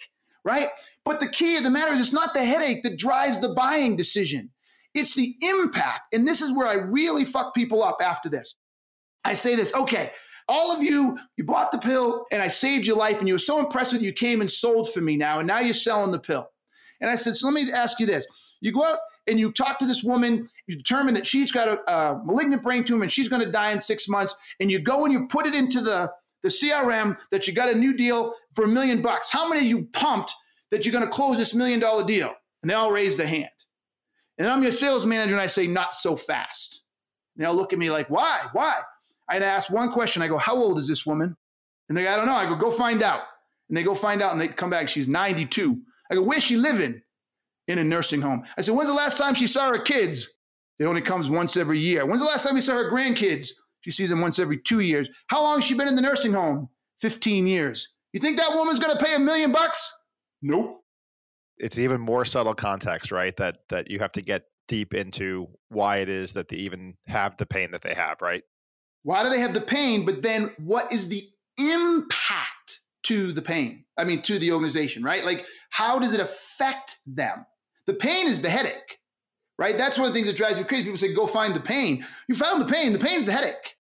right? 0.44 0.70
But 1.06 1.20
the 1.20 1.30
key 1.30 1.58
of 1.58 1.64
the 1.64 1.70
matter 1.70 1.94
is 1.94 2.00
it's 2.00 2.14
not 2.14 2.34
the 2.34 2.44
headache 2.44 2.84
that 2.84 2.98
drives 2.98 3.40
the 3.40 3.54
buying 3.54 3.96
decision. 3.96 4.52
It's 4.94 5.16
the 5.16 5.36
impact. 5.42 6.14
And 6.14 6.28
this 6.28 6.42
is 6.42 6.52
where 6.52 6.68
I 6.68 6.76
really 6.76 7.26
fuck 7.26 7.54
people 7.54 7.84
up 7.84 7.98
after 8.02 8.30
this. 8.30 8.56
I 9.26 9.34
say 9.34 9.56
this, 9.56 9.74
okay, 9.74 10.12
all 10.48 10.76
of 10.76 10.84
you, 10.84 11.18
you 11.38 11.44
bought 11.44 11.72
the 11.72 11.78
pill 11.78 12.26
and 12.32 12.42
I 12.42 12.48
saved 12.48 12.86
your 12.86 12.98
life 12.98 13.20
and 13.20 13.28
you 13.28 13.34
were 13.34 13.40
so 13.40 13.60
impressed 13.60 13.94
with 13.94 14.02
it, 14.02 14.06
you 14.06 14.14
came 14.14 14.42
and 14.42 14.52
sold 14.52 14.92
for 14.92 15.02
me 15.02 15.16
now, 15.18 15.40
and 15.40 15.48
now 15.48 15.60
you're 15.60 15.74
selling 15.74 16.12
the 16.12 16.20
pill. 16.20 16.50
And 17.00 17.10
I 17.10 17.16
said, 17.16 17.36
so 17.36 17.48
let 17.48 17.54
me 17.54 17.72
ask 17.72 18.00
you 18.00 18.06
this. 18.06 18.26
You 18.62 18.72
go 18.72 18.84
out 18.84 18.98
and 19.28 19.40
you 19.40 19.52
talk 19.52 19.80
to 19.80 19.86
this 19.86 20.04
woman, 20.04 20.48
you 20.68 20.76
determine 20.76 21.14
that 21.14 21.26
she's 21.26 21.52
got 21.52 21.68
a, 21.68 21.92
a 21.92 22.22
malignant 22.26 22.64
brain 22.64 22.84
tumor 22.84 23.04
and 23.04 23.12
she's 23.12 23.30
going 23.30 23.44
to 23.44 23.52
die 23.52 23.72
in 23.72 23.80
six 23.80 24.08
months, 24.08 24.36
and 24.60 24.72
you 24.72 24.80
go 24.80 25.06
and 25.06 25.14
you 25.14 25.28
put 25.28 25.46
it 25.46 25.56
into 25.56 25.82
the, 25.82 26.12
the 26.42 26.50
CRM 26.50 27.18
that 27.32 27.48
you 27.48 27.54
got 27.54 27.70
a 27.70 27.76
new 27.76 27.96
deal 27.96 28.34
for 28.54 28.66
a 28.66 28.68
million 28.68 29.02
bucks. 29.02 29.32
How 29.32 29.48
many 29.48 29.62
of 29.62 29.68
you 29.68 29.86
pumped 29.94 30.34
that 30.72 30.86
you're 30.86 30.94
going 30.94 31.06
to 31.06 31.10
close 31.10 31.38
this 31.38 31.54
million 31.54 31.80
dollar 31.80 32.06
deal? 32.06 32.34
And 32.62 32.70
they 32.70 32.76
all 32.76 32.92
raise 32.92 33.18
their 33.18 33.28
hand. 33.28 33.50
And 34.38 34.48
I'm 34.48 34.64
your 34.64 34.72
sales 34.72 35.06
manager 35.06 35.34
and 35.34 35.42
I 35.42 35.48
say, 35.48 35.68
not 35.68 35.96
so 35.96 36.16
fast. 36.16 36.84
And 37.36 37.46
they'll 37.46 37.54
look 37.54 37.74
at 37.74 37.80
me 37.80 37.92
like, 37.92 38.10
why? 38.10 38.48
Why? 38.54 38.74
I'd 39.30 39.44
ask 39.44 39.72
one 39.72 39.92
question. 39.92 40.22
I 40.22 40.28
go, 40.28 40.38
How 40.38 40.56
old 40.56 40.78
is 40.78 40.88
this 40.88 41.06
woman? 41.06 41.36
And 41.90 41.98
they 41.98 42.04
go, 42.04 42.12
I 42.12 42.16
don't 42.16 42.26
know. 42.26 42.34
I 42.34 42.48
go, 42.48 42.56
Go 42.56 42.72
find 42.72 43.02
out. 43.02 43.22
And 43.70 43.78
they 43.78 43.84
go 43.84 43.96
find 43.96 44.22
out 44.22 44.32
and 44.32 44.42
they 44.42 44.48
come 44.48 44.70
back. 44.70 44.88
She's 44.88 45.08
92. 45.08 45.82
I 46.12 46.16
go, 46.16 46.22
Where's 46.22 46.44
she 46.44 46.58
living? 46.58 47.02
In 47.68 47.78
a 47.80 47.84
nursing 47.84 48.22
home. 48.22 48.44
I 48.58 48.62
said, 48.62 48.76
When's 48.76 48.90
the 48.90 48.94
last 48.94 49.18
time 49.18 49.36
she 49.36 49.48
saw 49.48 49.70
her 49.70 49.80
kids? 49.80 50.30
It 50.80 50.86
only 50.86 51.02
comes 51.02 51.30
once 51.30 51.56
every 51.56 51.80
year. 51.80 52.06
When's 52.06 52.20
the 52.20 52.28
last 52.28 52.46
time 52.46 52.56
you 52.56 52.62
saw 52.62 52.74
her 52.74 52.92
grandkids? 52.92 53.50
She 53.82 53.92
sees 53.92 54.10
them 54.10 54.22
once 54.22 54.40
every 54.40 54.58
two 54.58 54.80
years. 54.80 55.10
How 55.28 55.42
long 55.42 55.58
has 55.58 55.66
she 55.66 55.76
been 55.76 55.88
in 55.88 55.96
the 55.96 56.02
nursing 56.02 56.34
home? 56.34 56.70
15 57.00 57.48
years. 57.48 57.90
You 58.12 58.20
think 58.20 58.38
that 58.38 58.54
woman's 58.54 58.80
going 58.80 58.98
to 58.98 59.04
pay 59.04 59.16
a 59.16 59.20
million 59.20 59.52
bucks? 59.52 59.94
Nope. 60.42 60.82
It's 61.58 61.78
even 61.78 62.02
more 62.02 62.26
subtle 62.26 62.54
context, 62.54 63.12
right? 63.12 63.36
That 63.38 63.58
that 63.70 63.90
you 63.90 64.00
have 64.00 64.12
to 64.14 64.22
get 64.22 64.44
deep 64.68 64.94
into 64.94 65.48
why 65.70 65.98
it 65.98 66.10
is 66.10 66.34
that 66.34 66.50
they 66.50 66.58
even 66.58 66.96
have 67.06 67.38
the 67.38 67.46
pain 67.46 67.72
that 67.72 67.82
they 67.82 67.94
have, 67.94 68.22
right? 68.22 68.44
Why 69.04 69.24
do 69.24 69.30
they 69.30 69.40
have 69.40 69.54
the 69.54 69.62
pain? 69.62 70.06
But 70.06 70.22
then 70.22 70.52
what 70.58 70.92
is 70.92 71.10
the 71.10 71.24
impact 71.58 72.82
to 73.04 73.34
the 73.34 73.42
pain? 73.42 73.86
I 73.98 74.06
mean, 74.06 74.22
to 74.24 74.40
the 74.40 74.52
organization, 74.52 75.04
right? 75.04 75.24
Like, 75.24 75.46
how 75.70 76.00
does 76.00 76.14
it 76.14 76.20
affect 76.20 76.98
them? 77.06 77.46
The 77.88 77.94
pain 77.94 78.28
is 78.28 78.42
the 78.42 78.50
headache, 78.50 79.00
right? 79.58 79.78
That's 79.78 79.98
one 79.98 80.08
of 80.08 80.14
the 80.14 80.18
things 80.18 80.28
that 80.28 80.38
drives 80.38 80.58
me 80.58 80.64
crazy. 80.64 80.84
People 80.84 80.98
say, 80.98 81.14
go 81.14 81.28
find 81.28 81.56
the 81.56 81.60
pain. 81.60 82.06
You 82.28 82.36
found 82.36 82.62
the 82.62 82.72
pain. 82.72 82.94
The 82.94 83.00
pain 83.00 83.20
is 83.20 83.26
the 83.26 83.32
headache. 83.32 83.76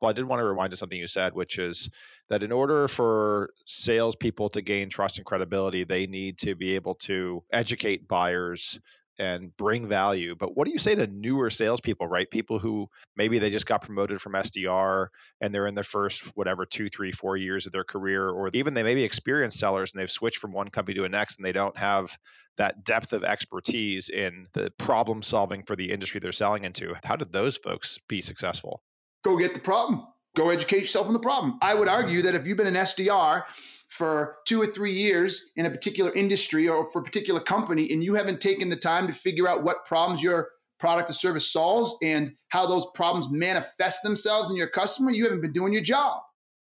Well, 0.00 0.10
I 0.10 0.12
did 0.12 0.24
want 0.24 0.40
to 0.40 0.44
remind 0.44 0.72
you 0.72 0.76
something 0.76 0.98
you 0.98 1.06
said, 1.06 1.34
which 1.34 1.58
is 1.58 1.88
that 2.28 2.42
in 2.42 2.52
order 2.52 2.86
for 2.88 3.50
salespeople 3.66 4.50
to 4.50 4.62
gain 4.62 4.90
trust 4.90 5.16
and 5.16 5.24
credibility, 5.24 5.84
they 5.84 6.06
need 6.06 6.38
to 6.38 6.54
be 6.54 6.74
able 6.74 6.96
to 6.96 7.42
educate 7.52 8.08
buyers 8.08 8.78
and 9.18 9.56
bring 9.56 9.88
value. 9.88 10.34
But 10.34 10.56
what 10.56 10.66
do 10.66 10.72
you 10.72 10.78
say 10.78 10.94
to 10.94 11.06
newer 11.06 11.50
salespeople, 11.50 12.06
right? 12.06 12.30
People 12.30 12.58
who 12.58 12.88
maybe 13.16 13.38
they 13.38 13.50
just 13.50 13.66
got 13.66 13.82
promoted 13.82 14.20
from 14.20 14.32
SDR 14.32 15.08
and 15.40 15.54
they're 15.54 15.66
in 15.66 15.74
their 15.74 15.84
first, 15.84 16.24
whatever, 16.36 16.66
two, 16.66 16.88
three, 16.88 17.12
four 17.12 17.36
years 17.36 17.66
of 17.66 17.72
their 17.72 17.84
career, 17.84 18.28
or 18.28 18.50
even 18.52 18.74
they 18.74 18.82
may 18.82 18.94
be 18.94 19.04
experienced 19.04 19.58
sellers 19.58 19.92
and 19.92 20.00
they've 20.00 20.10
switched 20.10 20.38
from 20.38 20.52
one 20.52 20.68
company 20.68 20.96
to 20.96 21.02
the 21.02 21.08
next 21.08 21.36
and 21.36 21.44
they 21.44 21.52
don't 21.52 21.76
have 21.76 22.16
that 22.56 22.84
depth 22.84 23.12
of 23.12 23.24
expertise 23.24 24.08
in 24.08 24.46
the 24.52 24.70
problem 24.78 25.22
solving 25.22 25.62
for 25.62 25.76
the 25.76 25.92
industry 25.92 26.20
they're 26.20 26.32
selling 26.32 26.64
into. 26.64 26.94
How 27.04 27.16
did 27.16 27.32
those 27.32 27.56
folks 27.56 27.98
be 28.08 28.20
successful? 28.20 28.82
Go 29.22 29.38
get 29.38 29.54
the 29.54 29.60
problem. 29.60 30.06
Go 30.36 30.50
educate 30.50 30.82
yourself 30.82 31.06
on 31.06 31.14
the 31.14 31.18
problem. 31.18 31.58
I 31.62 31.74
would 31.74 31.88
argue 31.88 32.22
that 32.22 32.34
if 32.34 32.46
you've 32.46 32.58
been 32.58 32.66
an 32.66 32.74
SDR 32.74 33.42
for 33.88 34.36
two 34.46 34.60
or 34.60 34.66
three 34.66 34.92
years 34.92 35.50
in 35.56 35.64
a 35.64 35.70
particular 35.70 36.12
industry 36.12 36.68
or 36.68 36.84
for 36.84 37.00
a 37.00 37.02
particular 37.02 37.40
company 37.40 37.90
and 37.90 38.04
you 38.04 38.14
haven't 38.14 38.40
taken 38.40 38.68
the 38.68 38.76
time 38.76 39.06
to 39.06 39.12
figure 39.14 39.48
out 39.48 39.64
what 39.64 39.86
problems 39.86 40.22
your 40.22 40.50
product 40.78 41.08
or 41.08 41.14
service 41.14 41.50
solves 41.50 41.96
and 42.02 42.34
how 42.48 42.66
those 42.66 42.84
problems 42.94 43.30
manifest 43.30 44.02
themselves 44.02 44.50
in 44.50 44.56
your 44.56 44.68
customer, 44.68 45.10
you 45.10 45.24
haven't 45.24 45.40
been 45.40 45.52
doing 45.52 45.72
your 45.72 45.82
job. 45.82 46.20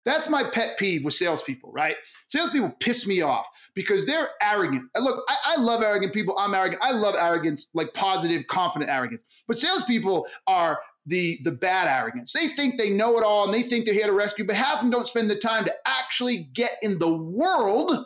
That's 0.05 0.29
my 0.29 0.43
pet 0.43 0.77
peeve 0.77 1.03
with 1.03 1.13
salespeople, 1.13 1.71
right? 1.73 1.97
Salespeople 2.27 2.75
piss 2.79 3.05
me 3.05 3.21
off 3.21 3.47
because 3.75 4.05
they're 4.05 4.29
arrogant. 4.41 4.83
Look, 4.97 5.23
I, 5.27 5.35
I, 5.47 5.55
love 5.57 5.83
arrogant 5.83 6.13
people. 6.13 6.37
I'm 6.39 6.53
arrogant. 6.53 6.81
I 6.81 6.91
love 6.91 7.15
arrogance, 7.19 7.67
like 7.73 7.93
positive, 7.93 8.47
confident 8.47 8.89
arrogance. 8.89 9.23
But 9.45 9.59
salespeople 9.59 10.25
are 10.47 10.79
the 11.09 11.39
the 11.43 11.51
bad 11.51 11.87
arrogance. 11.87 12.31
They 12.31 12.47
think 12.49 12.77
they 12.77 12.89
know 12.89 13.17
it 13.17 13.23
all 13.23 13.45
and 13.45 13.53
they 13.53 13.63
think 13.63 13.85
they're 13.85 13.93
here 13.93 14.07
to 14.07 14.13
rescue, 14.13 14.45
but 14.45 14.55
half 14.55 14.75
of 14.75 14.81
them 14.81 14.91
don't 14.91 15.07
spend 15.07 15.29
the 15.29 15.35
time 15.35 15.65
to 15.65 15.73
actually 15.85 16.49
get 16.53 16.73
in 16.81 16.99
the 16.99 17.13
world 17.13 18.05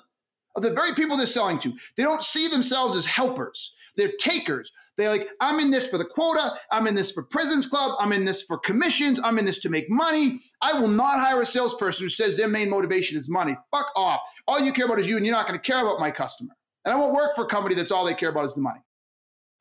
of 0.55 0.63
the 0.63 0.71
very 0.71 0.93
people 0.93 1.17
they're 1.17 1.25
selling 1.25 1.59
to. 1.59 1.73
They 1.97 2.03
don't 2.03 2.23
see 2.23 2.47
themselves 2.47 2.95
as 2.95 3.05
helpers. 3.05 3.75
They're 3.95 4.13
takers. 4.19 4.71
They're 4.95 5.09
like, 5.09 5.27
I'm 5.39 5.59
in 5.59 5.71
this 5.71 5.87
for 5.87 5.97
the 5.97 6.05
quota. 6.05 6.53
I'm 6.71 6.85
in 6.85 6.93
this 6.93 7.11
for 7.11 7.23
Presidents 7.23 7.65
Club. 7.65 7.95
I'm 7.99 8.11
in 8.11 8.25
this 8.25 8.43
for 8.43 8.59
commissions. 8.59 9.19
I'm 9.23 9.39
in 9.39 9.45
this 9.45 9.59
to 9.59 9.69
make 9.69 9.89
money. 9.89 10.39
I 10.61 10.79
will 10.79 10.87
not 10.87 11.19
hire 11.19 11.41
a 11.41 11.45
salesperson 11.45 12.05
who 12.05 12.09
says 12.09 12.35
their 12.35 12.47
main 12.47 12.69
motivation 12.69 13.17
is 13.17 13.27
money. 13.29 13.57
Fuck 13.71 13.87
off. 13.95 14.21
All 14.47 14.59
you 14.59 14.71
care 14.71 14.85
about 14.85 14.99
is 14.99 15.09
you, 15.09 15.17
and 15.17 15.25
you're 15.25 15.35
not 15.35 15.47
going 15.47 15.59
to 15.59 15.71
care 15.71 15.81
about 15.81 15.99
my 15.99 16.11
customer. 16.11 16.53
And 16.85 16.93
I 16.93 16.97
won't 16.97 17.15
work 17.15 17.35
for 17.35 17.45
a 17.45 17.47
company 17.47 17.73
that's 17.73 17.91
all 17.91 18.05
they 18.05 18.13
care 18.13 18.29
about 18.29 18.45
is 18.45 18.53
the 18.53 18.61
money. 18.61 18.81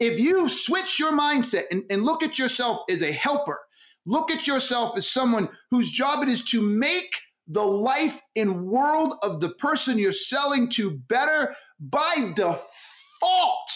If 0.03 0.19
you 0.19 0.49
switch 0.49 0.99
your 0.99 1.12
mindset 1.12 1.62
and, 1.71 1.85
and 1.88 2.03
look 2.03 2.25
at 2.25 2.37
yourself 2.37 2.81
as 2.91 3.03
a 3.03 3.12
helper, 3.12 3.61
look 4.05 4.33
at 4.33 4.49
yourself 4.49 4.97
as 4.97 5.09
someone 5.09 5.49
whose 5.71 5.93
job 5.93 6.25
it 6.25 6.29
is 6.29 6.43
to 6.47 6.61
make 6.61 7.09
the 7.47 7.62
life 7.62 8.21
and 8.35 8.67
world 8.67 9.15
of 9.23 9.38
the 9.38 9.51
person 9.51 9.99
you're 9.99 10.11
selling 10.11 10.69
to 10.71 10.91
better 10.91 11.55
by 11.79 12.33
default. 12.35 13.71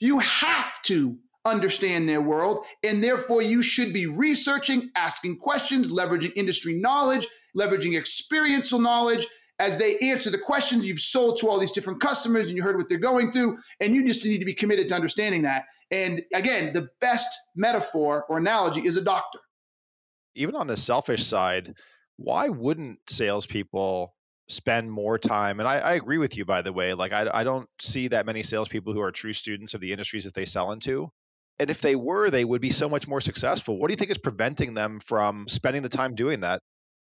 You 0.00 0.20
have 0.20 0.80
to 0.84 1.18
understand 1.44 2.08
their 2.08 2.22
world, 2.22 2.64
and 2.82 3.04
therefore 3.04 3.42
you 3.42 3.60
should 3.60 3.92
be 3.92 4.06
researching, 4.06 4.88
asking 4.96 5.36
questions, 5.36 5.88
leveraging 5.88 6.32
industry 6.34 6.80
knowledge, 6.80 7.26
leveraging 7.54 7.94
experiential 7.94 8.78
knowledge, 8.78 9.26
as 9.58 9.78
they 9.78 9.98
answer 9.98 10.30
the 10.30 10.38
questions 10.38 10.86
you've 10.86 11.00
sold 11.00 11.38
to 11.38 11.48
all 11.48 11.58
these 11.58 11.72
different 11.72 12.00
customers 12.00 12.48
and 12.48 12.56
you 12.56 12.62
heard 12.62 12.76
what 12.76 12.88
they're 12.88 12.98
going 12.98 13.32
through 13.32 13.56
and 13.80 13.94
you 13.94 14.06
just 14.06 14.24
need 14.24 14.38
to 14.38 14.44
be 14.44 14.54
committed 14.54 14.88
to 14.88 14.94
understanding 14.94 15.42
that 15.42 15.64
and 15.90 16.22
again 16.34 16.72
the 16.72 16.88
best 17.00 17.28
metaphor 17.54 18.24
or 18.28 18.38
analogy 18.38 18.84
is 18.84 18.96
a 18.96 19.02
doctor 19.02 19.38
even 20.34 20.54
on 20.54 20.66
the 20.66 20.76
selfish 20.76 21.24
side 21.24 21.74
why 22.16 22.48
wouldn't 22.48 22.98
salespeople 23.08 24.14
spend 24.48 24.90
more 24.90 25.18
time. 25.18 25.60
And 25.60 25.68
I, 25.68 25.78
I 25.78 25.92
agree 25.94 26.18
with 26.18 26.36
you, 26.36 26.44
by 26.44 26.62
the 26.62 26.72
way. 26.72 26.94
Like, 26.94 27.12
I, 27.12 27.28
I 27.32 27.44
don't 27.44 27.68
see 27.80 28.08
that 28.08 28.26
many 28.26 28.42
salespeople 28.42 28.92
who 28.92 29.00
are 29.00 29.10
true 29.10 29.32
students 29.32 29.74
of 29.74 29.80
the 29.80 29.92
industries 29.92 30.24
that 30.24 30.34
they 30.34 30.44
sell 30.44 30.72
into. 30.72 31.10
And 31.58 31.70
if 31.70 31.80
they 31.80 31.96
were, 31.96 32.30
they 32.30 32.44
would 32.44 32.60
be 32.60 32.70
so 32.70 32.88
much 32.88 33.08
more 33.08 33.20
successful. 33.20 33.78
What 33.78 33.88
do 33.88 33.92
you 33.92 33.96
think 33.96 34.10
is 34.10 34.18
preventing 34.18 34.74
them 34.74 35.00
from 35.00 35.48
spending 35.48 35.82
the 35.82 35.88
time 35.88 36.14
doing 36.14 36.40
that? 36.40 36.60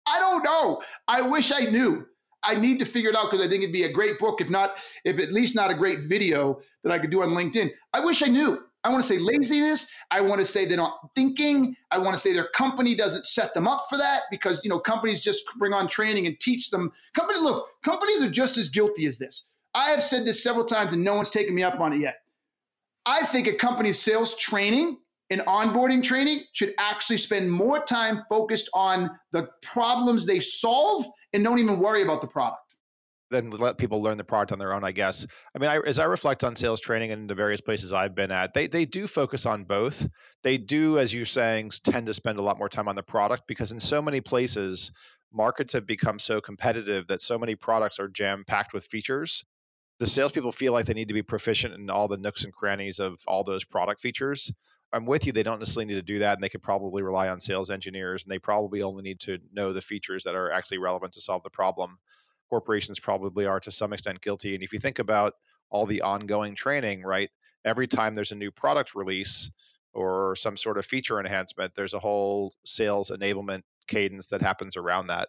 I 0.06 0.18
don't 0.18 0.42
know. 0.42 0.80
I 1.06 1.22
wish 1.22 1.52
I 1.52 1.66
knew. 1.66 2.04
I 2.42 2.54
need 2.54 2.78
to 2.78 2.84
figure 2.84 3.10
it 3.10 3.16
out 3.16 3.30
because 3.30 3.44
I 3.44 3.48
think 3.48 3.62
it'd 3.62 3.72
be 3.72 3.84
a 3.84 3.92
great 3.92 4.18
book, 4.18 4.40
if 4.40 4.48
not, 4.48 4.78
if 5.04 5.18
at 5.18 5.32
least 5.32 5.54
not 5.54 5.70
a 5.70 5.74
great 5.74 6.04
video 6.04 6.60
that 6.84 6.92
I 6.92 6.98
could 6.98 7.10
do 7.10 7.22
on 7.22 7.30
LinkedIn. 7.30 7.70
I 7.92 8.04
wish 8.04 8.22
I 8.22 8.26
knew. 8.26 8.62
I 8.82 8.88
want 8.88 9.04
to 9.04 9.08
say 9.08 9.18
laziness. 9.18 9.92
I 10.10 10.22
want 10.22 10.40
to 10.40 10.44
say 10.46 10.64
they're 10.64 10.76
not 10.76 11.10
thinking. 11.14 11.76
I 11.90 11.98
want 11.98 12.14
to 12.14 12.18
say 12.18 12.32
their 12.32 12.48
company 12.48 12.94
doesn't 12.94 13.26
set 13.26 13.52
them 13.52 13.68
up 13.68 13.84
for 13.90 13.98
that 13.98 14.22
because 14.30 14.64
you 14.64 14.70
know 14.70 14.78
companies 14.78 15.20
just 15.20 15.44
bring 15.58 15.74
on 15.74 15.86
training 15.86 16.26
and 16.26 16.38
teach 16.40 16.70
them. 16.70 16.90
Company, 17.12 17.40
look, 17.40 17.66
companies 17.82 18.22
are 18.22 18.30
just 18.30 18.56
as 18.56 18.70
guilty 18.70 19.04
as 19.04 19.18
this. 19.18 19.48
I 19.74 19.90
have 19.90 20.02
said 20.02 20.24
this 20.24 20.42
several 20.42 20.64
times 20.64 20.92
and 20.92 21.04
no 21.04 21.14
one's 21.14 21.30
taken 21.30 21.54
me 21.54 21.62
up 21.62 21.78
on 21.78 21.92
it 21.92 21.98
yet. 21.98 22.16
I 23.06 23.26
think 23.26 23.46
a 23.46 23.52
company's 23.52 23.98
sales 23.98 24.36
training 24.36 24.98
and 25.30 25.42
onboarding 25.42 26.02
training 26.02 26.44
should 26.52 26.74
actually 26.78 27.18
spend 27.18 27.50
more 27.50 27.78
time 27.78 28.24
focused 28.28 28.68
on 28.74 29.10
the 29.32 29.48
problems 29.62 30.26
they 30.26 30.40
solve 30.40 31.04
and 31.32 31.44
don't 31.44 31.58
even 31.58 31.78
worry 31.78 32.02
about 32.02 32.20
the 32.20 32.28
product 32.28 32.70
then 33.30 33.50
let 33.50 33.78
people 33.78 34.02
learn 34.02 34.18
the 34.18 34.24
product 34.24 34.52
on 34.52 34.58
their 34.58 34.72
own, 34.72 34.84
I 34.84 34.92
guess. 34.92 35.26
I 35.54 35.58
mean, 35.58 35.70
I, 35.70 35.78
as 35.78 35.98
I 35.98 36.04
reflect 36.04 36.44
on 36.44 36.56
sales 36.56 36.80
training 36.80 37.12
and 37.12 37.30
the 37.30 37.34
various 37.34 37.60
places 37.60 37.92
I've 37.92 38.14
been 38.14 38.32
at, 38.32 38.52
they 38.54 38.66
they 38.66 38.84
do 38.84 39.06
focus 39.06 39.46
on 39.46 39.64
both. 39.64 40.06
They 40.42 40.58
do, 40.58 40.98
as 40.98 41.14
you're 41.14 41.24
saying, 41.24 41.70
tend 41.84 42.06
to 42.06 42.14
spend 42.14 42.38
a 42.38 42.42
lot 42.42 42.58
more 42.58 42.68
time 42.68 42.88
on 42.88 42.96
the 42.96 43.02
product 43.02 43.44
because 43.46 43.72
in 43.72 43.80
so 43.80 44.02
many 44.02 44.20
places, 44.20 44.92
markets 45.32 45.72
have 45.74 45.86
become 45.86 46.18
so 46.18 46.40
competitive 46.40 47.06
that 47.06 47.22
so 47.22 47.38
many 47.38 47.54
products 47.54 48.00
are 48.00 48.08
jam 48.08 48.44
packed 48.46 48.72
with 48.72 48.84
features. 48.84 49.44
The 50.00 50.06
salespeople 50.06 50.52
feel 50.52 50.72
like 50.72 50.86
they 50.86 50.94
need 50.94 51.08
to 51.08 51.14
be 51.14 51.22
proficient 51.22 51.74
in 51.74 51.90
all 51.90 52.08
the 52.08 52.16
nooks 52.16 52.44
and 52.44 52.52
crannies 52.52 52.98
of 52.98 53.20
all 53.26 53.44
those 53.44 53.64
product 53.64 54.00
features. 54.00 54.52
I'm 54.92 55.06
with 55.06 55.26
you. 55.26 55.32
They 55.32 55.42
don't 55.42 55.60
necessarily 55.60 55.86
need 55.86 56.00
to 56.00 56.02
do 56.02 56.18
that, 56.20 56.34
and 56.34 56.42
they 56.42 56.48
could 56.48 56.62
probably 56.62 57.02
rely 57.02 57.28
on 57.28 57.40
sales 57.40 57.70
engineers, 57.70 58.24
and 58.24 58.30
they 58.32 58.38
probably 58.38 58.82
only 58.82 59.02
need 59.02 59.20
to 59.20 59.38
know 59.52 59.72
the 59.72 59.80
features 59.80 60.24
that 60.24 60.34
are 60.34 60.50
actually 60.50 60.78
relevant 60.78 61.12
to 61.14 61.20
solve 61.20 61.42
the 61.42 61.50
problem. 61.50 61.98
Corporations 62.48 62.98
probably 62.98 63.46
are 63.46 63.60
to 63.60 63.70
some 63.70 63.92
extent 63.92 64.20
guilty. 64.20 64.54
And 64.54 64.64
if 64.64 64.72
you 64.72 64.80
think 64.80 64.98
about 64.98 65.34
all 65.70 65.86
the 65.86 66.02
ongoing 66.02 66.56
training, 66.56 67.02
right? 67.02 67.30
Every 67.64 67.86
time 67.86 68.14
there's 68.14 68.32
a 68.32 68.36
new 68.36 68.50
product 68.50 68.94
release 68.96 69.50
or 69.92 70.34
some 70.34 70.56
sort 70.56 70.78
of 70.78 70.84
feature 70.84 71.20
enhancement, 71.20 71.74
there's 71.76 71.94
a 71.94 72.00
whole 72.00 72.52
sales 72.64 73.10
enablement 73.10 73.62
cadence 73.86 74.28
that 74.28 74.42
happens 74.42 74.76
around 74.76 75.08
that. 75.08 75.28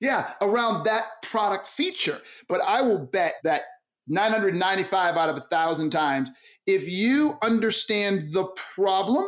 Yeah, 0.00 0.32
around 0.40 0.84
that 0.84 1.22
product 1.22 1.66
feature. 1.66 2.20
But 2.48 2.62
I 2.62 2.82
will 2.82 2.98
bet 2.98 3.34
that 3.44 3.62
995 4.08 5.16
out 5.16 5.28
of 5.28 5.36
a 5.36 5.40
thousand 5.40 5.90
times. 5.90 6.30
If 6.66 6.88
you 6.88 7.38
understand 7.42 8.32
the 8.32 8.44
problem, 8.74 9.24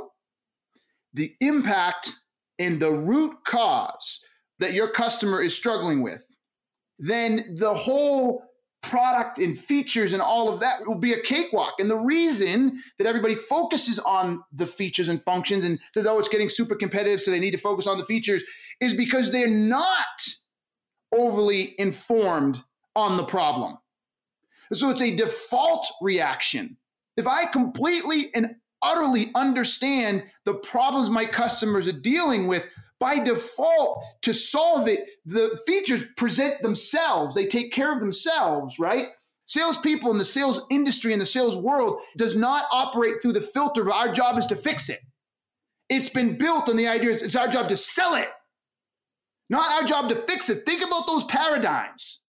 the 1.13 1.35
impact, 1.41 2.13
and 2.59 2.79
the 2.79 2.91
root 2.91 3.37
cause 3.47 4.21
that 4.59 4.75
your 4.75 4.91
customer 4.91 5.41
is 5.41 5.57
struggling 5.57 6.03
with, 6.03 6.27
then 6.99 7.55
the 7.57 7.73
whole 7.73 8.43
product 8.83 9.39
and 9.39 9.59
features 9.59 10.13
and 10.13 10.23
all 10.23 10.53
of 10.53 10.61
that 10.61 10.87
will 10.87 10.99
be 10.99 11.13
a 11.13 11.21
cakewalk. 11.21 11.75
And 11.79 11.91
the 11.91 11.97
reason 11.97 12.83
that 12.99 13.07
everybody 13.07 13.35
focuses 13.35 13.99
on 13.99 14.43
the 14.53 14.67
features 14.67 15.09
and 15.09 15.23
functions 15.25 15.65
and 15.65 15.79
says, 15.95 16.07
oh, 16.07 16.19
it's 16.19 16.29
getting 16.29 16.49
super 16.49 16.75
competitive, 16.75 17.21
so 17.21 17.31
they 17.31 17.41
need 17.41 17.51
to 17.53 17.59
focus 17.59 17.87
on 17.87 17.99
the 17.99 18.05
features, 18.05 18.43
is 18.81 18.95
because 18.95 19.33
they're 19.33 19.49
not 19.49 19.97
overly 21.13 21.75
informed 21.79 22.63
on 22.97 23.17
the 23.17 23.25
problem. 23.25 23.77
So 24.73 24.91
it's 24.91 25.03
a 25.03 25.15
default 25.15 25.87
reaction. 26.01 26.77
If 27.17 27.27
I 27.27 27.47
completely 27.47 28.33
and 28.35 28.57
utterly 28.83 29.31
understand 29.35 30.25
the 30.45 30.55
problems 30.55 31.11
my 31.11 31.27
customers 31.27 31.89
are 31.89 31.93
dealing 31.93 32.47
with, 32.47 32.65
by 32.99 33.19
default, 33.19 34.05
to 34.23 34.33
solve 34.33 34.87
it, 34.87 35.01
the 35.25 35.59
features 35.67 36.05
present 36.17 36.63
themselves. 36.63 37.35
They 37.35 37.47
take 37.47 37.73
care 37.73 37.93
of 37.93 38.01
themselves, 38.01 38.79
right? 38.79 39.09
Salespeople 39.47 40.13
in 40.13 40.19
the 40.19 40.25
sales 40.25 40.61
industry, 40.71 41.13
in 41.13 41.19
the 41.19 41.27
sales 41.27 41.57
world, 41.57 42.01
does 42.17 42.37
not 42.37 42.65
operate 42.71 43.15
through 43.21 43.33
the 43.33 43.41
filter 43.41 43.83
of 43.83 43.89
our 43.89 44.13
job 44.13 44.39
is 44.39 44.47
to 44.47 44.57
fix 44.57 44.89
it. 44.89 45.01
It's 45.89 46.11
been 46.11 46.39
built 46.39 46.69
on 46.69 46.77
the 46.77 46.87
idea 46.87 47.11
it's 47.11 47.35
our 47.35 47.49
job 47.49 47.69
to 47.71 47.77
sell 47.77 48.15
it, 48.15 48.29
not 49.49 49.69
our 49.73 49.89
job 49.89 50.09
to 50.11 50.17
fix 50.29 50.49
it. 50.49 50.65
Think 50.65 50.85
about 50.85 51.07
those 51.09 51.25
paradigms 51.25 52.25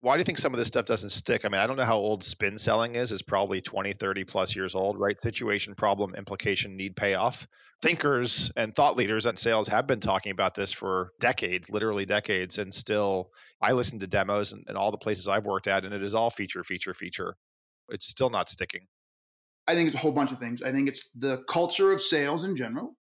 why 0.00 0.14
do 0.14 0.20
you 0.20 0.24
think 0.24 0.38
some 0.38 0.54
of 0.54 0.58
this 0.58 0.68
stuff 0.68 0.84
doesn't 0.84 1.10
stick? 1.10 1.44
I 1.44 1.48
mean, 1.48 1.60
I 1.60 1.66
don't 1.66 1.76
know 1.76 1.84
how 1.84 1.96
old 1.96 2.22
spin 2.22 2.56
selling 2.58 2.94
is. 2.94 3.10
It's 3.10 3.22
probably 3.22 3.60
20, 3.60 3.94
30 3.94 4.24
plus 4.24 4.54
years 4.54 4.76
old, 4.76 4.98
right? 4.98 5.20
Situation, 5.20 5.74
problem, 5.74 6.14
implication, 6.14 6.76
need, 6.76 6.94
payoff. 6.94 7.48
Thinkers 7.82 8.52
and 8.56 8.74
thought 8.74 8.96
leaders 8.96 9.26
in 9.26 9.36
sales 9.36 9.66
have 9.68 9.86
been 9.88 10.00
talking 10.00 10.30
about 10.30 10.54
this 10.54 10.70
for 10.70 11.10
decades, 11.20 11.68
literally 11.68 12.06
decades. 12.06 12.58
And 12.58 12.72
still, 12.72 13.30
I 13.60 13.72
listen 13.72 13.98
to 13.98 14.06
demos 14.06 14.52
and, 14.52 14.64
and 14.68 14.76
all 14.76 14.92
the 14.92 14.98
places 14.98 15.26
I've 15.26 15.46
worked 15.46 15.66
at, 15.66 15.84
and 15.84 15.92
it 15.92 16.02
is 16.02 16.14
all 16.14 16.30
feature, 16.30 16.62
feature, 16.62 16.94
feature. 16.94 17.34
It's 17.88 18.06
still 18.06 18.30
not 18.30 18.48
sticking. 18.48 18.86
I 19.66 19.74
think 19.74 19.88
it's 19.88 19.96
a 19.96 20.00
whole 20.00 20.12
bunch 20.12 20.30
of 20.30 20.38
things. 20.38 20.62
I 20.62 20.70
think 20.70 20.88
it's 20.88 21.08
the 21.16 21.42
culture 21.48 21.92
of 21.92 22.00
sales 22.00 22.44
in 22.44 22.54
general. 22.54 22.96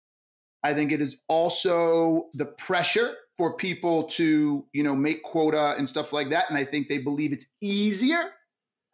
I 0.63 0.75
think 0.75 0.93
it 0.93 1.03
is 1.03 1.17
also 1.29 2.29
the 2.35 2.47
pressure 2.47 3.15
for 3.37 3.57
people 3.57 4.05
to, 4.05 4.65
you 4.73 4.83
know, 4.83 4.95
make 4.95 5.23
quota 5.23 5.75
and 5.77 5.89
stuff 5.89 6.13
like 6.13 6.31
that. 6.31 6.45
And 6.49 6.59
I 6.59 6.65
think 6.65 6.89
they 6.89 6.99
believe 6.99 7.33
it's 7.33 7.53
easier. 7.61 8.31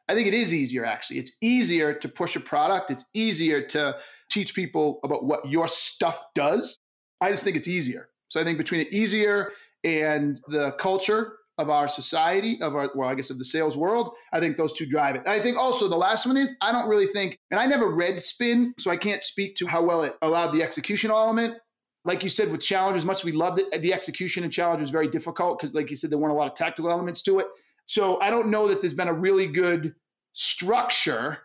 I 0.08 0.14
think 0.14 0.26
it 0.26 0.34
is 0.34 0.52
easier, 0.52 0.84
actually. 0.84 1.18
It's 1.18 1.32
easier 1.40 1.94
to 1.94 2.08
push 2.08 2.36
a 2.36 2.40
product, 2.40 2.90
it's 2.90 3.04
easier 3.14 3.64
to 3.68 3.96
teach 4.30 4.54
people 4.54 5.00
about 5.04 5.24
what 5.24 5.48
your 5.48 5.68
stuff 5.68 6.24
does. 6.34 6.78
I 7.20 7.30
just 7.30 7.44
think 7.44 7.56
it's 7.56 7.68
easier. 7.68 8.08
So 8.28 8.40
I 8.40 8.44
think 8.44 8.58
between 8.58 8.80
it 8.80 8.92
easier 8.92 9.52
and 9.84 10.40
the 10.48 10.72
culture 10.72 11.36
of 11.58 11.68
our 11.68 11.88
society, 11.88 12.58
of 12.62 12.74
our, 12.74 12.90
well, 12.94 13.08
I 13.08 13.14
guess 13.14 13.28
of 13.28 13.38
the 13.38 13.44
sales 13.44 13.76
world, 13.76 14.14
I 14.32 14.40
think 14.40 14.56
those 14.56 14.72
two 14.72 14.86
drive 14.86 15.16
it. 15.16 15.22
And 15.26 15.30
I 15.30 15.38
think 15.38 15.58
also 15.58 15.88
the 15.88 15.96
last 15.96 16.26
one 16.26 16.36
is 16.36 16.54
I 16.62 16.72
don't 16.72 16.88
really 16.88 17.06
think, 17.06 17.38
and 17.50 17.60
I 17.60 17.66
never 17.66 17.92
read 17.94 18.18
Spin, 18.18 18.72
so 18.78 18.90
I 18.90 18.96
can't 18.96 19.22
speak 19.22 19.56
to 19.56 19.66
how 19.66 19.82
well 19.82 20.02
it 20.02 20.14
allowed 20.22 20.52
the 20.52 20.62
execution 20.62 21.10
element 21.10 21.56
like 22.04 22.22
you 22.22 22.30
said 22.30 22.50
with 22.50 22.60
challenge 22.60 22.96
as 22.96 23.04
much 23.04 23.24
we 23.24 23.32
loved 23.32 23.58
it 23.58 23.82
the 23.82 23.92
execution 23.92 24.44
and 24.44 24.52
challenge 24.52 24.80
was 24.80 24.90
very 24.90 25.08
difficult 25.08 25.58
because 25.58 25.74
like 25.74 25.90
you 25.90 25.96
said 25.96 26.10
there 26.10 26.18
weren't 26.18 26.32
a 26.32 26.36
lot 26.36 26.48
of 26.48 26.54
tactical 26.54 26.90
elements 26.90 27.22
to 27.22 27.38
it. 27.38 27.46
So 27.86 28.20
i 28.20 28.30
don't 28.30 28.48
know 28.48 28.68
that 28.68 28.80
there's 28.80 28.94
been 28.94 29.08
a 29.08 29.12
really 29.12 29.46
good 29.46 29.94
structure 30.32 31.38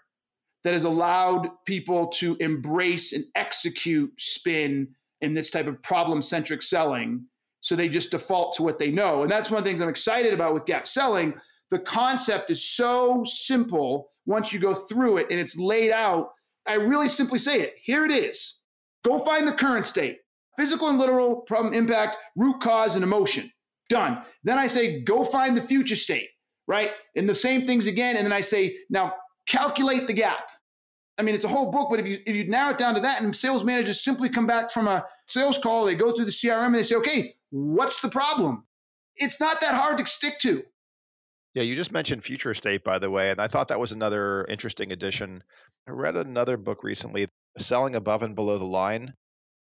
that 0.63 0.73
has 0.73 0.83
allowed 0.83 1.49
people 1.65 2.07
to 2.07 2.35
embrace 2.39 3.13
and 3.13 3.25
execute 3.35 4.11
spin 4.17 4.87
in 5.21 5.33
this 5.33 5.49
type 5.49 5.67
of 5.67 5.81
problem 5.81 6.21
centric 6.21 6.61
selling 6.61 7.27
so 7.65 7.75
they 7.75 7.89
just 7.89 8.11
default 8.11 8.53
to 8.53 8.61
what 8.61 8.77
they 8.77 8.91
know. 8.91 9.23
And 9.23 9.31
that's 9.31 9.49
one 9.49 9.57
of 9.57 9.63
the 9.63 9.69
things 9.71 9.81
i'm 9.81 9.89
excited 9.89 10.35
about 10.35 10.53
with 10.53 10.67
gap 10.67 10.87
selling. 10.87 11.33
The 11.71 11.79
concept 11.79 12.51
is 12.51 12.63
so 12.63 13.23
simple 13.23 14.11
once 14.27 14.53
you 14.53 14.59
go 14.59 14.75
through 14.75 15.17
it 15.17 15.27
and 15.31 15.39
it's 15.39 15.57
laid 15.57 15.91
out. 15.91 16.29
I 16.67 16.75
really 16.75 17.09
simply 17.09 17.39
say 17.39 17.61
it 17.61 17.73
here 17.81 18.05
it 18.05 18.11
is. 18.11 18.61
Go 19.03 19.17
find 19.17 19.47
the 19.47 19.51
current 19.51 19.87
state 19.87 20.19
physical 20.57 20.89
and 20.89 20.97
literal 20.97 21.41
problem 21.41 21.73
impact, 21.73 22.17
root 22.37 22.61
cause, 22.61 22.95
and 22.95 23.03
emotion. 23.03 23.51
Done. 23.89 24.23
Then 24.43 24.57
I 24.57 24.67
say, 24.67 25.01
go 25.01 25.23
find 25.23 25.55
the 25.55 25.61
future 25.61 25.95
state, 25.95 26.29
right? 26.67 26.91
And 27.15 27.29
the 27.29 27.35
same 27.35 27.67
things 27.67 27.87
again. 27.87 28.17
And 28.17 28.25
then 28.25 28.33
I 28.33 28.41
say, 28.41 28.77
now 28.89 29.13
calculate 29.45 30.07
the 30.07 30.13
gap. 30.13 30.49
I 31.17 31.21
mean, 31.21 31.35
it's 31.35 31.45
a 31.45 31.49
whole 31.49 31.71
book, 31.71 31.89
but 31.89 31.99
if 31.99 32.07
you 32.07 32.19
if 32.25 32.35
you 32.35 32.47
narrow 32.47 32.71
it 32.71 32.77
down 32.77 32.95
to 32.95 33.01
that, 33.01 33.21
and 33.21 33.33
sales 33.33 33.63
managers 33.63 34.03
simply 34.03 34.27
come 34.27 34.45
back 34.45 34.69
from 34.71 34.87
a 34.87 35.05
sales 35.27 35.57
call, 35.57 35.85
they 35.85 35.95
go 35.95 36.11
through 36.11 36.25
the 36.25 36.31
CRM 36.31 36.67
and 36.67 36.75
they 36.75 36.83
say, 36.83 36.95
okay, 36.95 37.35
what's 37.51 38.01
the 38.01 38.09
problem? 38.09 38.65
It's 39.15 39.39
not 39.39 39.61
that 39.61 39.75
hard 39.75 39.97
to 39.99 40.05
stick 40.05 40.39
to. 40.39 40.63
Yeah, 41.53 41.63
you 41.63 41.75
just 41.77 41.93
mentioned 41.93 42.21
future 42.21 42.53
state, 42.53 42.83
by 42.83 42.99
the 42.99 43.09
way, 43.09 43.29
and 43.29 43.39
I 43.39 43.47
thought 43.47 43.69
that 43.69 43.79
was 43.79 43.93
another 43.93 44.45
interesting 44.49 44.91
addition. 44.91 45.41
I 45.87 45.91
read 45.91 46.17
another 46.17 46.57
book 46.57 46.83
recently, 46.83 47.29
Selling 47.57 47.95
Above 47.95 48.23
and 48.23 48.35
Below 48.35 48.57
the 48.57 48.65
Line 48.65 49.13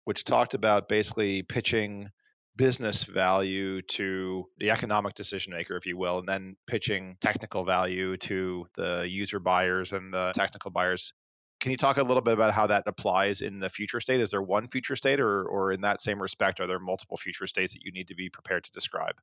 which 0.04 0.24
talked 0.24 0.54
about 0.54 0.88
basically 0.88 1.42
pitching 1.42 2.08
business 2.56 3.02
value 3.04 3.82
to 3.82 4.46
the 4.58 4.70
economic 4.70 5.14
decision 5.14 5.52
maker, 5.52 5.76
if 5.76 5.86
you 5.86 5.96
will, 5.96 6.18
and 6.18 6.28
then 6.28 6.56
pitching 6.66 7.16
technical 7.20 7.64
value 7.64 8.16
to 8.16 8.66
the 8.76 9.06
user 9.08 9.40
buyers 9.40 9.92
and 9.92 10.12
the 10.12 10.32
technical 10.34 10.70
buyers. 10.70 11.12
Can 11.60 11.70
you 11.70 11.76
talk 11.76 11.96
a 11.96 12.02
little 12.02 12.22
bit 12.22 12.34
about 12.34 12.52
how 12.52 12.66
that 12.66 12.84
applies 12.86 13.40
in 13.40 13.58
the 13.58 13.70
future 13.70 13.98
state? 13.98 14.20
Is 14.20 14.30
there 14.30 14.42
one 14.42 14.68
future 14.68 14.94
state, 14.96 15.18
or, 15.18 15.44
or 15.44 15.72
in 15.72 15.80
that 15.80 16.00
same 16.00 16.20
respect, 16.20 16.60
are 16.60 16.66
there 16.66 16.78
multiple 16.78 17.16
future 17.16 17.46
states 17.46 17.72
that 17.72 17.82
you 17.82 17.90
need 17.92 18.08
to 18.08 18.14
be 18.14 18.28
prepared 18.28 18.64
to 18.64 18.70
describe? 18.72 19.14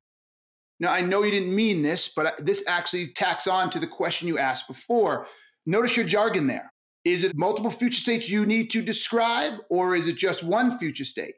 Now, 0.80 0.90
I 0.90 1.00
know 1.02 1.22
you 1.22 1.30
didn't 1.30 1.54
mean 1.54 1.82
this, 1.82 2.12
but 2.12 2.34
this 2.44 2.64
actually 2.66 3.12
tacks 3.12 3.46
on 3.46 3.70
to 3.70 3.78
the 3.78 3.86
question 3.86 4.26
you 4.26 4.38
asked 4.38 4.66
before. 4.66 5.28
Notice 5.64 5.96
your 5.96 6.06
jargon 6.06 6.48
there. 6.48 6.71
Is 7.04 7.24
it 7.24 7.36
multiple 7.36 7.70
future 7.70 8.00
states 8.00 8.28
you 8.28 8.46
need 8.46 8.70
to 8.70 8.82
describe, 8.82 9.54
or 9.70 9.96
is 9.96 10.06
it 10.06 10.16
just 10.16 10.44
one 10.44 10.78
future 10.78 11.04
state? 11.04 11.34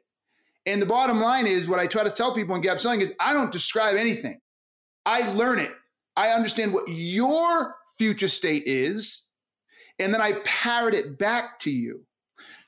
And 0.67 0.81
the 0.81 0.85
bottom 0.85 1.19
line 1.19 1.47
is 1.47 1.67
what 1.67 1.79
I 1.79 1.87
try 1.87 2.03
to 2.03 2.09
tell 2.09 2.33
people 2.33 2.55
in 2.55 2.61
gap 2.61 2.79
selling 2.79 3.01
is 3.01 3.13
I 3.19 3.33
don't 3.33 3.51
describe 3.51 3.95
anything. 3.95 4.39
I 5.05 5.31
learn 5.33 5.59
it. 5.59 5.71
I 6.15 6.29
understand 6.29 6.73
what 6.73 6.87
your 6.87 7.75
future 7.97 8.27
state 8.27 8.63
is, 8.65 9.27
and 9.99 10.13
then 10.13 10.21
I 10.21 10.33
parrot 10.43 10.93
it 10.93 11.17
back 11.17 11.59
to 11.61 11.71
you. 11.71 12.05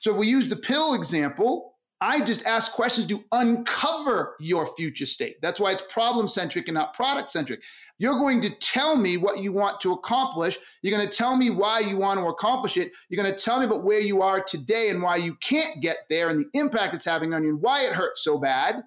So 0.00 0.12
if 0.12 0.16
we 0.16 0.28
use 0.28 0.48
the 0.48 0.56
pill 0.56 0.94
example, 0.94 1.67
I 2.00 2.20
just 2.20 2.46
ask 2.46 2.72
questions 2.72 3.06
to 3.06 3.24
uncover 3.32 4.36
your 4.38 4.66
future 4.66 5.06
state. 5.06 5.40
That's 5.42 5.58
why 5.58 5.72
it's 5.72 5.82
problem 5.88 6.28
centric 6.28 6.68
and 6.68 6.74
not 6.74 6.94
product 6.94 7.28
centric. 7.28 7.62
You're 7.98 8.18
going 8.18 8.40
to 8.42 8.50
tell 8.50 8.96
me 8.96 9.16
what 9.16 9.38
you 9.40 9.52
want 9.52 9.80
to 9.80 9.92
accomplish. 9.92 10.58
You're 10.82 10.96
going 10.96 11.08
to 11.08 11.16
tell 11.16 11.36
me 11.36 11.50
why 11.50 11.80
you 11.80 11.96
want 11.96 12.20
to 12.20 12.26
accomplish 12.28 12.76
it. 12.76 12.92
You're 13.08 13.20
going 13.20 13.34
to 13.34 13.44
tell 13.44 13.58
me 13.58 13.64
about 13.64 13.82
where 13.82 13.98
you 13.98 14.22
are 14.22 14.40
today 14.40 14.90
and 14.90 15.02
why 15.02 15.16
you 15.16 15.34
can't 15.36 15.82
get 15.82 15.98
there 16.08 16.28
and 16.28 16.38
the 16.44 16.58
impact 16.58 16.94
it's 16.94 17.04
having 17.04 17.34
on 17.34 17.42
you 17.42 17.50
and 17.50 17.60
why 17.60 17.82
it 17.82 17.92
hurts 17.92 18.22
so 18.22 18.38
bad. 18.38 18.82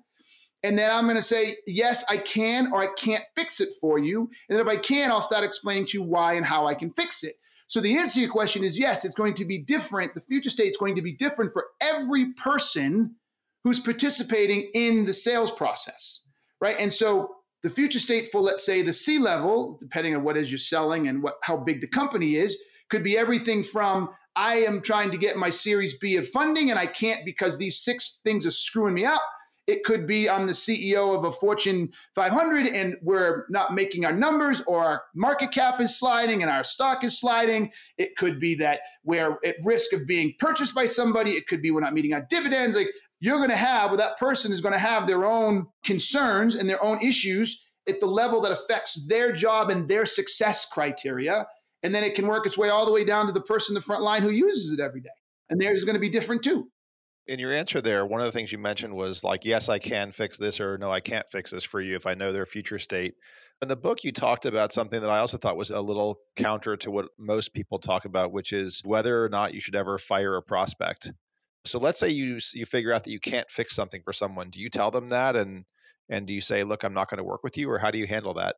And 0.63 0.77
then 0.77 0.91
I'm 0.91 1.05
going 1.05 1.17
to 1.17 1.21
say, 1.21 1.57
yes, 1.67 2.05
I 2.07 2.17
can, 2.17 2.71
or 2.71 2.81
I 2.83 2.87
can't 2.97 3.23
fix 3.35 3.59
it 3.59 3.69
for 3.81 3.97
you. 3.97 4.21
And 4.47 4.57
then 4.57 4.61
if 4.61 4.67
I 4.67 4.77
can, 4.77 5.11
I'll 5.11 5.19
start 5.19 5.43
explaining 5.43 5.87
to 5.87 5.97
you 5.97 6.03
why 6.03 6.33
and 6.33 6.45
how 6.45 6.67
I 6.67 6.75
can 6.75 6.91
fix 6.91 7.23
it. 7.23 7.35
So 7.71 7.79
the 7.79 7.97
answer 7.97 8.15
to 8.15 8.19
your 8.19 8.29
question 8.29 8.65
is 8.65 8.77
yes, 8.77 9.05
it's 9.05 9.15
going 9.15 9.33
to 9.35 9.45
be 9.45 9.57
different. 9.57 10.13
The 10.13 10.19
future 10.19 10.49
state 10.49 10.71
is 10.71 10.77
going 10.77 10.95
to 10.95 11.01
be 11.01 11.13
different 11.13 11.53
for 11.53 11.67
every 11.79 12.33
person 12.33 13.15
who's 13.63 13.79
participating 13.79 14.69
in 14.73 15.05
the 15.05 15.13
sales 15.13 15.51
process, 15.51 16.25
right? 16.59 16.75
And 16.77 16.91
so 16.91 17.33
the 17.63 17.69
future 17.69 17.99
state 17.99 18.27
for 18.29 18.41
let's 18.41 18.65
say 18.65 18.81
the 18.81 18.91
C 18.91 19.19
level, 19.19 19.77
depending 19.79 20.13
on 20.13 20.21
what 20.21 20.35
is 20.35 20.51
you're 20.51 20.59
selling 20.59 21.07
and 21.07 21.23
what 21.23 21.35
how 21.43 21.55
big 21.55 21.79
the 21.79 21.87
company 21.87 22.35
is, 22.35 22.61
could 22.89 23.05
be 23.05 23.17
everything 23.17 23.63
from 23.63 24.09
I 24.35 24.55
am 24.55 24.81
trying 24.81 25.09
to 25.11 25.17
get 25.17 25.37
my 25.37 25.49
Series 25.49 25.97
B 25.97 26.17
of 26.17 26.27
funding 26.27 26.71
and 26.71 26.77
I 26.77 26.87
can't 26.87 27.23
because 27.23 27.57
these 27.57 27.79
six 27.79 28.19
things 28.25 28.45
are 28.45 28.51
screwing 28.51 28.95
me 28.95 29.05
up 29.05 29.21
it 29.67 29.83
could 29.83 30.07
be 30.07 30.29
I'm 30.29 30.47
the 30.47 30.53
CEO 30.53 31.15
of 31.15 31.23
a 31.23 31.31
Fortune 31.31 31.89
500 32.15 32.67
and 32.67 32.95
we're 33.01 33.45
not 33.49 33.73
making 33.73 34.05
our 34.05 34.13
numbers 34.13 34.61
or 34.67 34.83
our 34.83 35.03
market 35.15 35.51
cap 35.51 35.79
is 35.79 35.97
sliding 35.97 36.41
and 36.41 36.51
our 36.51 36.63
stock 36.63 37.03
is 37.03 37.19
sliding. 37.19 37.71
It 37.97 38.15
could 38.17 38.39
be 38.39 38.55
that 38.55 38.81
we're 39.03 39.37
at 39.45 39.55
risk 39.63 39.93
of 39.93 40.07
being 40.07 40.33
purchased 40.39 40.73
by 40.73 40.85
somebody. 40.85 41.31
It 41.31 41.47
could 41.47 41.61
be 41.61 41.71
we're 41.71 41.81
not 41.81 41.93
meeting 41.93 42.13
our 42.13 42.25
dividends. 42.29 42.75
Like 42.75 42.89
you're 43.19 43.37
going 43.37 43.49
to 43.49 43.55
have, 43.55 43.91
well, 43.91 43.97
that 43.97 44.17
person 44.17 44.51
is 44.51 44.61
going 44.61 44.73
to 44.73 44.79
have 44.79 45.07
their 45.07 45.25
own 45.25 45.67
concerns 45.85 46.55
and 46.55 46.69
their 46.69 46.83
own 46.83 46.99
issues 47.01 47.63
at 47.87 47.99
the 47.99 48.07
level 48.07 48.41
that 48.41 48.51
affects 48.51 49.05
their 49.07 49.31
job 49.31 49.69
and 49.69 49.87
their 49.87 50.05
success 50.05 50.65
criteria. 50.65 51.45
And 51.83 51.93
then 51.93 52.03
it 52.03 52.15
can 52.15 52.27
work 52.27 52.45
its 52.45 52.57
way 52.57 52.69
all 52.69 52.85
the 52.85 52.91
way 52.91 53.03
down 53.03 53.27
to 53.27 53.31
the 53.31 53.41
person 53.41 53.73
in 53.73 53.75
the 53.75 53.81
front 53.81 54.03
line 54.03 54.21
who 54.21 54.29
uses 54.31 54.71
it 54.71 54.79
every 54.79 55.01
day. 55.01 55.09
And 55.49 55.59
theirs 55.59 55.79
is 55.79 55.85
going 55.85 55.95
to 55.95 55.99
be 55.99 56.09
different 56.09 56.43
too 56.43 56.69
in 57.27 57.39
your 57.39 57.53
answer 57.53 57.81
there, 57.81 58.05
one 58.05 58.21
of 58.21 58.25
the 58.25 58.31
things 58.31 58.51
you 58.51 58.57
mentioned 58.57 58.93
was 58.93 59.23
like, 59.23 59.45
yes, 59.45 59.69
I 59.69 59.79
can 59.79 60.11
fix 60.11 60.37
this, 60.37 60.59
or 60.59 60.77
no, 60.77 60.91
I 60.91 60.99
can't 60.99 61.29
fix 61.29 61.51
this 61.51 61.63
for 61.63 61.79
you 61.79 61.95
if 61.95 62.05
I 62.05 62.15
know 62.15 62.31
their 62.31 62.45
future 62.45 62.79
state. 62.79 63.13
In 63.61 63.67
the 63.67 63.75
book, 63.75 64.03
you 64.03 64.11
talked 64.11 64.45
about 64.45 64.73
something 64.73 64.99
that 64.99 65.09
I 65.09 65.19
also 65.19 65.37
thought 65.37 65.55
was 65.55 65.69
a 65.69 65.79
little 65.79 66.19
counter 66.35 66.77
to 66.77 66.91
what 66.91 67.09
most 67.19 67.53
people 67.53 67.77
talk 67.77 68.05
about, 68.05 68.31
which 68.31 68.53
is 68.53 68.81
whether 68.83 69.23
or 69.23 69.29
not 69.29 69.53
you 69.53 69.59
should 69.59 69.75
ever 69.75 69.97
fire 69.99 70.35
a 70.35 70.41
prospect. 70.41 71.11
So 71.65 71.77
let's 71.77 71.99
say 71.99 72.09
you 72.09 72.39
you 72.55 72.65
figure 72.65 72.91
out 72.91 73.03
that 73.03 73.11
you 73.11 73.19
can't 73.19 73.49
fix 73.51 73.75
something 73.75 74.01
for 74.03 74.13
someone. 74.13 74.49
Do 74.49 74.59
you 74.59 74.71
tell 74.71 74.89
them 74.89 75.09
that, 75.09 75.35
and 75.35 75.65
and 76.09 76.25
do 76.25 76.33
you 76.33 76.41
say, 76.41 76.63
look, 76.63 76.83
I'm 76.83 76.95
not 76.95 77.07
going 77.07 77.19
to 77.19 77.23
work 77.23 77.43
with 77.43 77.55
you, 77.55 77.69
or 77.69 77.77
how 77.77 77.91
do 77.91 77.99
you 77.99 78.07
handle 78.07 78.33
that? 78.33 78.55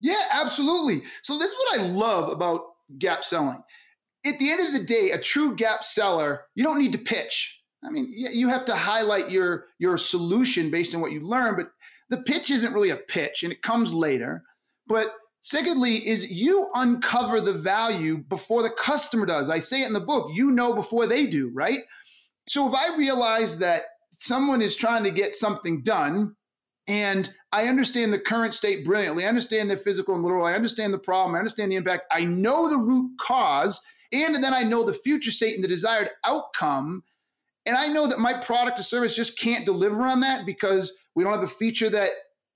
Yeah, 0.00 0.20
absolutely. 0.32 1.02
So 1.22 1.38
this 1.38 1.52
is 1.52 1.58
what 1.58 1.80
I 1.80 1.86
love 1.86 2.28
about 2.30 2.62
gap 2.98 3.22
selling. 3.22 3.62
At 4.26 4.40
the 4.40 4.50
end 4.50 4.60
of 4.60 4.72
the 4.72 4.84
day, 4.84 5.12
a 5.12 5.20
true 5.20 5.54
gap 5.54 5.84
seller, 5.84 6.46
you 6.56 6.64
don't 6.64 6.80
need 6.80 6.92
to 6.92 6.98
pitch 6.98 7.61
I 7.84 7.90
mean, 7.90 8.12
you 8.14 8.48
have 8.48 8.64
to 8.66 8.76
highlight 8.76 9.30
your 9.30 9.66
your 9.78 9.98
solution 9.98 10.70
based 10.70 10.94
on 10.94 11.00
what 11.00 11.12
you 11.12 11.20
learn, 11.20 11.56
but 11.56 11.72
the 12.10 12.22
pitch 12.22 12.50
isn't 12.50 12.72
really 12.72 12.90
a 12.90 12.96
pitch, 12.96 13.42
and 13.42 13.52
it 13.52 13.62
comes 13.62 13.92
later. 13.92 14.44
But 14.86 15.14
secondly, 15.40 16.06
is 16.06 16.30
you 16.30 16.68
uncover 16.74 17.40
the 17.40 17.52
value 17.52 18.18
before 18.18 18.62
the 18.62 18.70
customer 18.70 19.26
does. 19.26 19.48
I 19.48 19.58
say 19.58 19.82
it 19.82 19.86
in 19.86 19.92
the 19.92 20.00
book. 20.00 20.30
You 20.32 20.50
know 20.52 20.74
before 20.74 21.06
they 21.06 21.26
do, 21.26 21.50
right? 21.52 21.80
So 22.48 22.68
if 22.68 22.74
I 22.74 22.96
realize 22.96 23.58
that 23.58 23.82
someone 24.12 24.62
is 24.62 24.76
trying 24.76 25.04
to 25.04 25.10
get 25.10 25.34
something 25.34 25.82
done, 25.82 26.36
and 26.86 27.32
I 27.52 27.68
understand 27.68 28.12
the 28.12 28.18
current 28.18 28.54
state 28.54 28.84
brilliantly, 28.84 29.24
I 29.24 29.28
understand 29.28 29.70
the 29.70 29.76
physical 29.76 30.14
and 30.14 30.22
literal, 30.22 30.44
I 30.44 30.54
understand 30.54 30.92
the 30.92 30.98
problem, 30.98 31.34
I 31.34 31.38
understand 31.38 31.70
the 31.70 31.76
impact, 31.76 32.04
I 32.10 32.24
know 32.24 32.68
the 32.68 32.76
root 32.76 33.12
cause, 33.20 33.80
and 34.12 34.42
then 34.42 34.52
I 34.52 34.62
know 34.62 34.84
the 34.84 34.92
future 34.92 35.30
state 35.30 35.54
and 35.54 35.64
the 35.64 35.68
desired 35.68 36.10
outcome 36.24 37.04
and 37.66 37.76
I 37.76 37.88
know 37.88 38.06
that 38.08 38.18
my 38.18 38.34
product 38.34 38.78
or 38.78 38.82
service 38.82 39.14
just 39.14 39.38
can't 39.38 39.64
deliver 39.64 40.02
on 40.02 40.20
that 40.20 40.46
because 40.46 40.92
we 41.14 41.24
don't 41.24 41.32
have 41.32 41.42
a 41.42 41.48
feature 41.48 41.90
that 41.90 42.10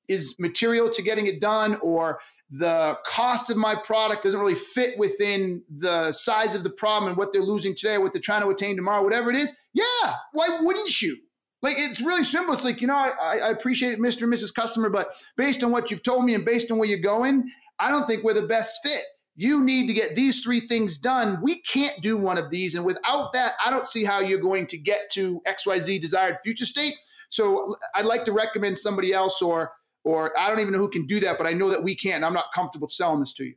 is 0.09 0.37
material 0.39 0.89
to 0.91 1.03
getting 1.03 1.27
it 1.27 1.41
done 1.41 1.77
or 1.83 2.21
the 2.51 2.97
cost 3.05 3.51
of 3.51 3.57
my 3.57 3.75
product 3.75 4.23
doesn't 4.23 4.39
really 4.39 4.55
fit 4.55 4.97
within 4.99 5.63
the 5.69 6.13
size 6.13 6.55
of 6.55 6.63
the 6.63 6.71
problem 6.71 7.09
and 7.09 7.19
what 7.19 7.33
they're 7.33 7.43
losing 7.43 7.75
today, 7.75 7.99
what 7.99 8.13
they're 8.13 8.23
trying 8.23 8.43
to 8.43 8.49
attain 8.49 8.77
tomorrow, 8.77 9.03
whatever 9.03 9.31
it 9.31 9.37
is. 9.37 9.53
Yeah, 9.73 10.15
why 10.33 10.61
wouldn't 10.61 11.03
you? 11.03 11.17
Like 11.63 11.79
it's 11.79 12.01
really 12.01 12.23
simple. 12.23 12.55
It's 12.55 12.65
like, 12.65 12.81
you 12.81 12.87
know, 12.87 12.97
I, 12.97 13.39
I 13.39 13.51
appreciate 13.51 13.95
it, 13.95 14.01
Mr. 14.01 14.23
and 14.23 14.33
Mrs. 14.33 14.55
Customer, 14.55 14.91
but 14.91 15.09
based 15.37 15.65
on 15.65 15.73
what 15.73 15.91
you've 15.91 16.03
told 16.03 16.25
me 16.25 16.35
and 16.35 16.45
based 16.45 16.71
on 16.71 16.79
where 16.79 16.89
you're 16.89 16.99
going, 16.99 17.51
I 17.79 17.91
don't 17.91 18.07
think 18.07 18.23
we're 18.23 18.35
the 18.35 18.47
best 18.47 18.79
fit 18.85 19.03
you 19.37 19.63
need 19.63 19.87
to 19.89 19.95
get 19.95 20.17
these 20.17 20.43
three 20.43 20.61
things 20.61 20.97
done. 20.97 21.39
We 21.43 21.61
can't 21.63 22.01
do 22.03 22.17
one 22.17 22.39
of 22.39 22.51
these. 22.51 22.75
And 22.75 22.85
without 22.85 23.35
that, 23.35 23.53
I 23.65 23.71
don't 23.71 23.87
see 23.87 24.03
how 24.03 24.21
you're 24.21 24.41
going 24.41 24.67
to 24.69 24.79
get 24.79 25.11
to 25.13 25.41
XYZ 25.47 26.01
desired 26.01 26.39
future 26.43 26.65
state. 26.65 26.95
So 27.29 27.77
I'd 27.95 28.07
like 28.07 28.25
to 28.25 28.33
recommend 28.33 28.79
somebody 28.79 29.13
else 29.13 29.43
or 29.43 29.73
or 30.05 30.33
I 30.39 30.49
don't 30.49 30.61
even 30.61 30.73
know 30.73 30.79
who 30.79 30.89
can 30.89 31.05
do 31.05 31.19
that, 31.21 31.37
but 31.37 31.49
I 31.49 31.53
know 31.53 31.69
that 31.69 31.83
we 31.83 31.97
can. 31.97 32.15
And 32.17 32.25
I'm 32.25 32.33
not 32.33 32.47
comfortable 32.55 32.89
selling 32.89 33.19
this 33.19 33.33
to 33.35 33.45
you. 33.45 33.55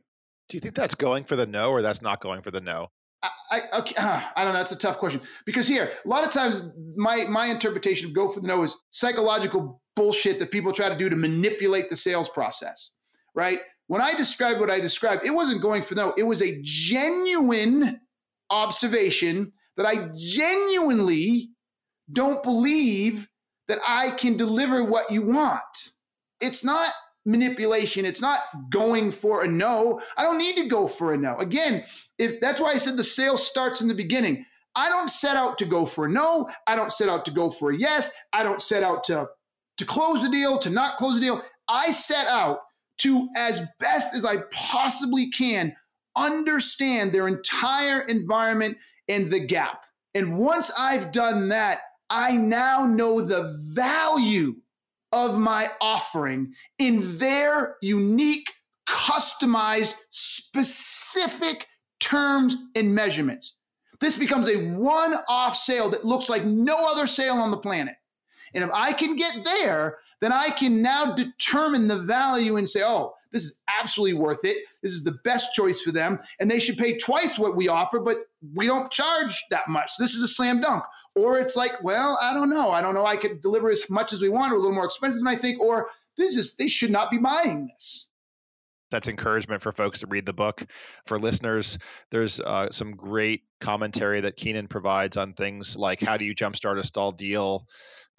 Do 0.48 0.56
you 0.56 0.60
think 0.60 0.74
that's 0.74 0.96
going 0.96 1.22
for 1.22 1.36
the 1.36 1.46
no 1.46 1.70
or 1.70 1.80
that's 1.80 2.02
not 2.02 2.20
going 2.20 2.42
for 2.42 2.50
the 2.50 2.60
no? 2.60 2.88
I, 3.22 3.30
I, 3.50 3.78
okay, 3.78 3.94
uh, 3.96 4.20
I 4.34 4.44
don't 4.44 4.52
know. 4.52 4.58
That's 4.58 4.72
a 4.72 4.78
tough 4.78 4.98
question 4.98 5.20
because 5.46 5.68
here, 5.68 5.92
a 6.04 6.08
lot 6.08 6.24
of 6.24 6.30
times, 6.30 6.64
my 6.96 7.24
my 7.24 7.46
interpretation 7.46 8.08
of 8.08 8.14
go 8.14 8.28
for 8.28 8.40
the 8.40 8.48
no 8.48 8.62
is 8.62 8.76
psychological 8.90 9.80
bullshit 9.94 10.38
that 10.40 10.50
people 10.50 10.72
try 10.72 10.88
to 10.88 10.96
do 10.96 11.08
to 11.08 11.16
manipulate 11.16 11.88
the 11.88 11.96
sales 11.96 12.28
process, 12.28 12.90
right? 13.34 13.60
When 13.90 14.00
I 14.00 14.14
described 14.14 14.60
what 14.60 14.70
I 14.70 14.78
described, 14.78 15.26
it 15.26 15.32
wasn't 15.32 15.62
going 15.62 15.82
for 15.82 15.96
no, 15.96 16.14
it 16.16 16.22
was 16.22 16.42
a 16.42 16.60
genuine 16.62 18.00
observation 18.48 19.50
that 19.76 19.84
I 19.84 20.10
genuinely 20.16 21.50
don't 22.12 22.40
believe 22.40 23.28
that 23.66 23.80
I 23.84 24.12
can 24.12 24.36
deliver 24.36 24.84
what 24.84 25.10
you 25.10 25.22
want. 25.22 25.90
It's 26.40 26.64
not 26.64 26.92
manipulation. 27.26 28.04
It's 28.04 28.20
not 28.20 28.38
going 28.70 29.10
for 29.10 29.42
a 29.42 29.48
no. 29.48 30.00
I 30.16 30.22
don't 30.22 30.38
need 30.38 30.54
to 30.58 30.68
go 30.68 30.86
for 30.86 31.12
a 31.12 31.16
no. 31.16 31.34
Again, 31.38 31.82
if 32.16 32.40
that's 32.40 32.60
why 32.60 32.70
I 32.70 32.76
said 32.76 32.96
the 32.96 33.02
sale 33.02 33.36
starts 33.36 33.80
in 33.80 33.88
the 33.88 33.94
beginning. 33.94 34.46
I 34.76 34.88
don't 34.88 35.10
set 35.10 35.34
out 35.34 35.58
to 35.58 35.64
go 35.64 35.84
for 35.84 36.04
a 36.04 36.08
no. 36.08 36.48
I 36.68 36.76
don't 36.76 36.92
set 36.92 37.08
out 37.08 37.24
to 37.24 37.32
go 37.32 37.50
for 37.50 37.72
a 37.72 37.76
yes. 37.76 38.12
I 38.32 38.44
don't 38.44 38.62
set 38.62 38.84
out 38.84 39.02
to 39.04 39.26
to 39.78 39.84
close 39.84 40.22
a 40.22 40.30
deal, 40.30 40.58
to 40.58 40.70
not 40.70 40.96
close 40.96 41.16
a 41.16 41.20
deal. 41.20 41.42
I 41.66 41.90
set 41.90 42.28
out 42.28 42.60
to, 43.00 43.28
as 43.36 43.62
best 43.78 44.14
as 44.14 44.24
I 44.24 44.38
possibly 44.52 45.30
can, 45.30 45.74
understand 46.16 47.12
their 47.12 47.28
entire 47.28 48.00
environment 48.02 48.78
and 49.08 49.30
the 49.30 49.40
gap. 49.40 49.84
And 50.14 50.38
once 50.38 50.70
I've 50.76 51.12
done 51.12 51.48
that, 51.48 51.80
I 52.08 52.32
now 52.36 52.86
know 52.86 53.20
the 53.20 53.56
value 53.74 54.56
of 55.12 55.38
my 55.38 55.70
offering 55.80 56.54
in 56.78 57.18
their 57.18 57.76
unique, 57.80 58.52
customized, 58.88 59.94
specific 60.10 61.66
terms 62.00 62.56
and 62.74 62.94
measurements. 62.94 63.56
This 64.00 64.16
becomes 64.16 64.48
a 64.48 64.70
one 64.72 65.14
off 65.28 65.54
sale 65.54 65.90
that 65.90 66.04
looks 66.04 66.28
like 66.28 66.44
no 66.44 66.86
other 66.88 67.06
sale 67.06 67.34
on 67.34 67.50
the 67.50 67.58
planet. 67.58 67.94
And 68.54 68.64
if 68.64 68.70
I 68.72 68.92
can 68.92 69.16
get 69.16 69.32
there, 69.44 69.98
then 70.20 70.32
I 70.32 70.50
can 70.50 70.82
now 70.82 71.14
determine 71.14 71.88
the 71.88 71.98
value 71.98 72.56
and 72.56 72.68
say, 72.68 72.82
oh, 72.84 73.14
this 73.32 73.44
is 73.44 73.60
absolutely 73.68 74.18
worth 74.18 74.44
it. 74.44 74.58
This 74.82 74.92
is 74.92 75.04
the 75.04 75.18
best 75.24 75.54
choice 75.54 75.80
for 75.80 75.92
them. 75.92 76.18
And 76.40 76.50
they 76.50 76.58
should 76.58 76.76
pay 76.76 76.96
twice 76.96 77.38
what 77.38 77.56
we 77.56 77.68
offer, 77.68 78.00
but 78.00 78.18
we 78.54 78.66
don't 78.66 78.90
charge 78.90 79.44
that 79.50 79.68
much. 79.68 79.92
This 79.98 80.14
is 80.14 80.22
a 80.22 80.28
slam 80.28 80.60
dunk. 80.60 80.82
Or 81.14 81.38
it's 81.38 81.56
like, 81.56 81.72
well, 81.82 82.18
I 82.20 82.34
don't 82.34 82.50
know. 82.50 82.70
I 82.70 82.82
don't 82.82 82.94
know. 82.94 83.06
I 83.06 83.16
could 83.16 83.40
deliver 83.40 83.70
as 83.70 83.82
much 83.88 84.12
as 84.12 84.20
we 84.20 84.28
want 84.28 84.52
or 84.52 84.56
a 84.56 84.58
little 84.58 84.74
more 84.74 84.84
expensive 84.84 85.18
than 85.18 85.28
I 85.28 85.36
think. 85.36 85.60
Or 85.60 85.88
this 86.16 86.36
is, 86.36 86.56
they 86.56 86.68
should 86.68 86.90
not 86.90 87.10
be 87.10 87.18
buying 87.18 87.68
this 87.72 88.10
that's 88.90 89.08
encouragement 89.08 89.62
for 89.62 89.72
folks 89.72 90.00
to 90.00 90.06
read 90.06 90.26
the 90.26 90.32
book. 90.32 90.64
For 91.06 91.18
listeners, 91.18 91.78
there's 92.10 92.40
uh, 92.40 92.68
some 92.70 92.92
great 92.92 93.42
commentary 93.60 94.22
that 94.22 94.36
Keenan 94.36 94.68
provides 94.68 95.16
on 95.16 95.32
things 95.32 95.76
like 95.76 96.00
how 96.00 96.16
do 96.16 96.24
you 96.24 96.34
jumpstart 96.34 96.78
a 96.78 96.84
stall 96.84 97.12
deal, 97.12 97.66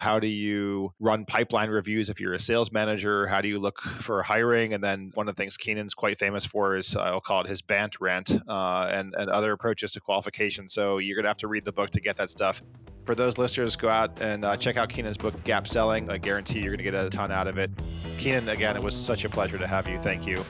how 0.02 0.18
do 0.18 0.26
you 0.26 0.92
run 0.98 1.24
pipeline 1.24 1.70
reviews 1.70 2.10
if 2.10 2.18
you're 2.18 2.34
a 2.34 2.38
sales 2.38 2.72
manager? 2.72 3.24
How 3.28 3.40
do 3.40 3.46
you 3.46 3.60
look 3.60 3.80
for 3.80 4.20
hiring? 4.20 4.74
And 4.74 4.82
then 4.82 5.12
one 5.14 5.28
of 5.28 5.36
the 5.36 5.40
things 5.40 5.56
Keenan's 5.56 5.94
quite 5.94 6.18
famous 6.18 6.44
for 6.44 6.76
is 6.76 6.96
I'll 6.96 7.20
call 7.20 7.42
it 7.42 7.46
his 7.46 7.62
BANT 7.62 8.00
rant 8.00 8.32
uh, 8.32 8.90
and, 8.92 9.14
and 9.16 9.30
other 9.30 9.52
approaches 9.52 9.92
to 9.92 10.00
qualification. 10.00 10.68
So 10.68 10.98
you're 10.98 11.14
going 11.14 11.22
to 11.22 11.28
have 11.30 11.38
to 11.38 11.46
read 11.46 11.64
the 11.64 11.70
book 11.70 11.90
to 11.90 12.00
get 12.00 12.16
that 12.16 12.30
stuff. 12.30 12.60
For 13.04 13.14
those 13.14 13.38
listeners, 13.38 13.76
go 13.76 13.88
out 13.88 14.20
and 14.20 14.44
uh, 14.44 14.56
check 14.56 14.76
out 14.76 14.88
Keenan's 14.88 15.18
book, 15.18 15.44
Gap 15.44 15.68
Selling. 15.68 16.10
I 16.10 16.18
guarantee 16.18 16.58
you're 16.58 16.74
going 16.76 16.78
to 16.78 16.84
get 16.84 16.94
a 16.96 17.08
ton 17.08 17.30
out 17.30 17.46
of 17.46 17.58
it. 17.58 17.70
Keenan, 18.18 18.48
again, 18.48 18.76
it 18.76 18.82
was 18.82 18.96
such 18.96 19.24
a 19.24 19.28
pleasure 19.28 19.58
to 19.58 19.68
have 19.68 19.88
you. 19.88 20.00
Thank 20.02 20.26
you. 20.26 20.44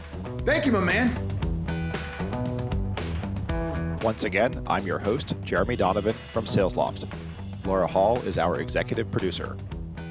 Thank 0.47 0.65
you, 0.65 0.73
my 0.73 0.81
man. 0.81 1.11
Once 4.01 4.25
again, 4.25 4.65
I'm 4.67 4.87
your 4.87 4.99
host, 4.99 5.35
Jeremy 5.45 5.77
Donovan 5.77 6.15
from 6.33 6.47
SalesLoft. 6.47 7.07
Laura 7.65 7.87
Hall 7.87 8.21
is 8.23 8.39
our 8.39 8.61
executive 8.61 9.11
producer. 9.11 9.57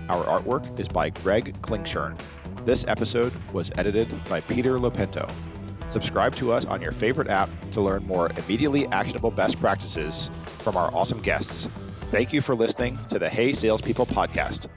Our 0.10 0.24
artwork 0.26 0.80
is 0.80 0.88
by 0.88 1.10
Greg 1.10 1.62
Klingshirn. 1.62 2.20
This 2.66 2.86
episode 2.88 3.34
was 3.54 3.72
edited 3.78 4.08
by 4.30 4.42
Peter 4.42 4.78
Lopento. 4.78 5.32
Subscribe 5.90 6.36
to 6.38 6.54
us 6.54 6.66
on 6.66 6.82
your 6.82 6.92
favorite 6.92 7.28
app 7.28 7.50
to 7.72 7.82
learn 7.82 8.06
more 8.06 8.32
immediately 8.38 8.88
actionable 8.88 9.32
best 9.32 9.60
practices 9.60 10.30
from 10.60 10.78
our 10.78 10.94
awesome 10.94 11.22
guests. 11.22 11.68
Thank 12.12 12.34
you 12.34 12.42
for 12.42 12.56
listening 12.56 13.00
to 13.10 13.20
the 13.20 13.30
Hey 13.30 13.54
Salespeople 13.54 14.06
podcast. 14.06 14.68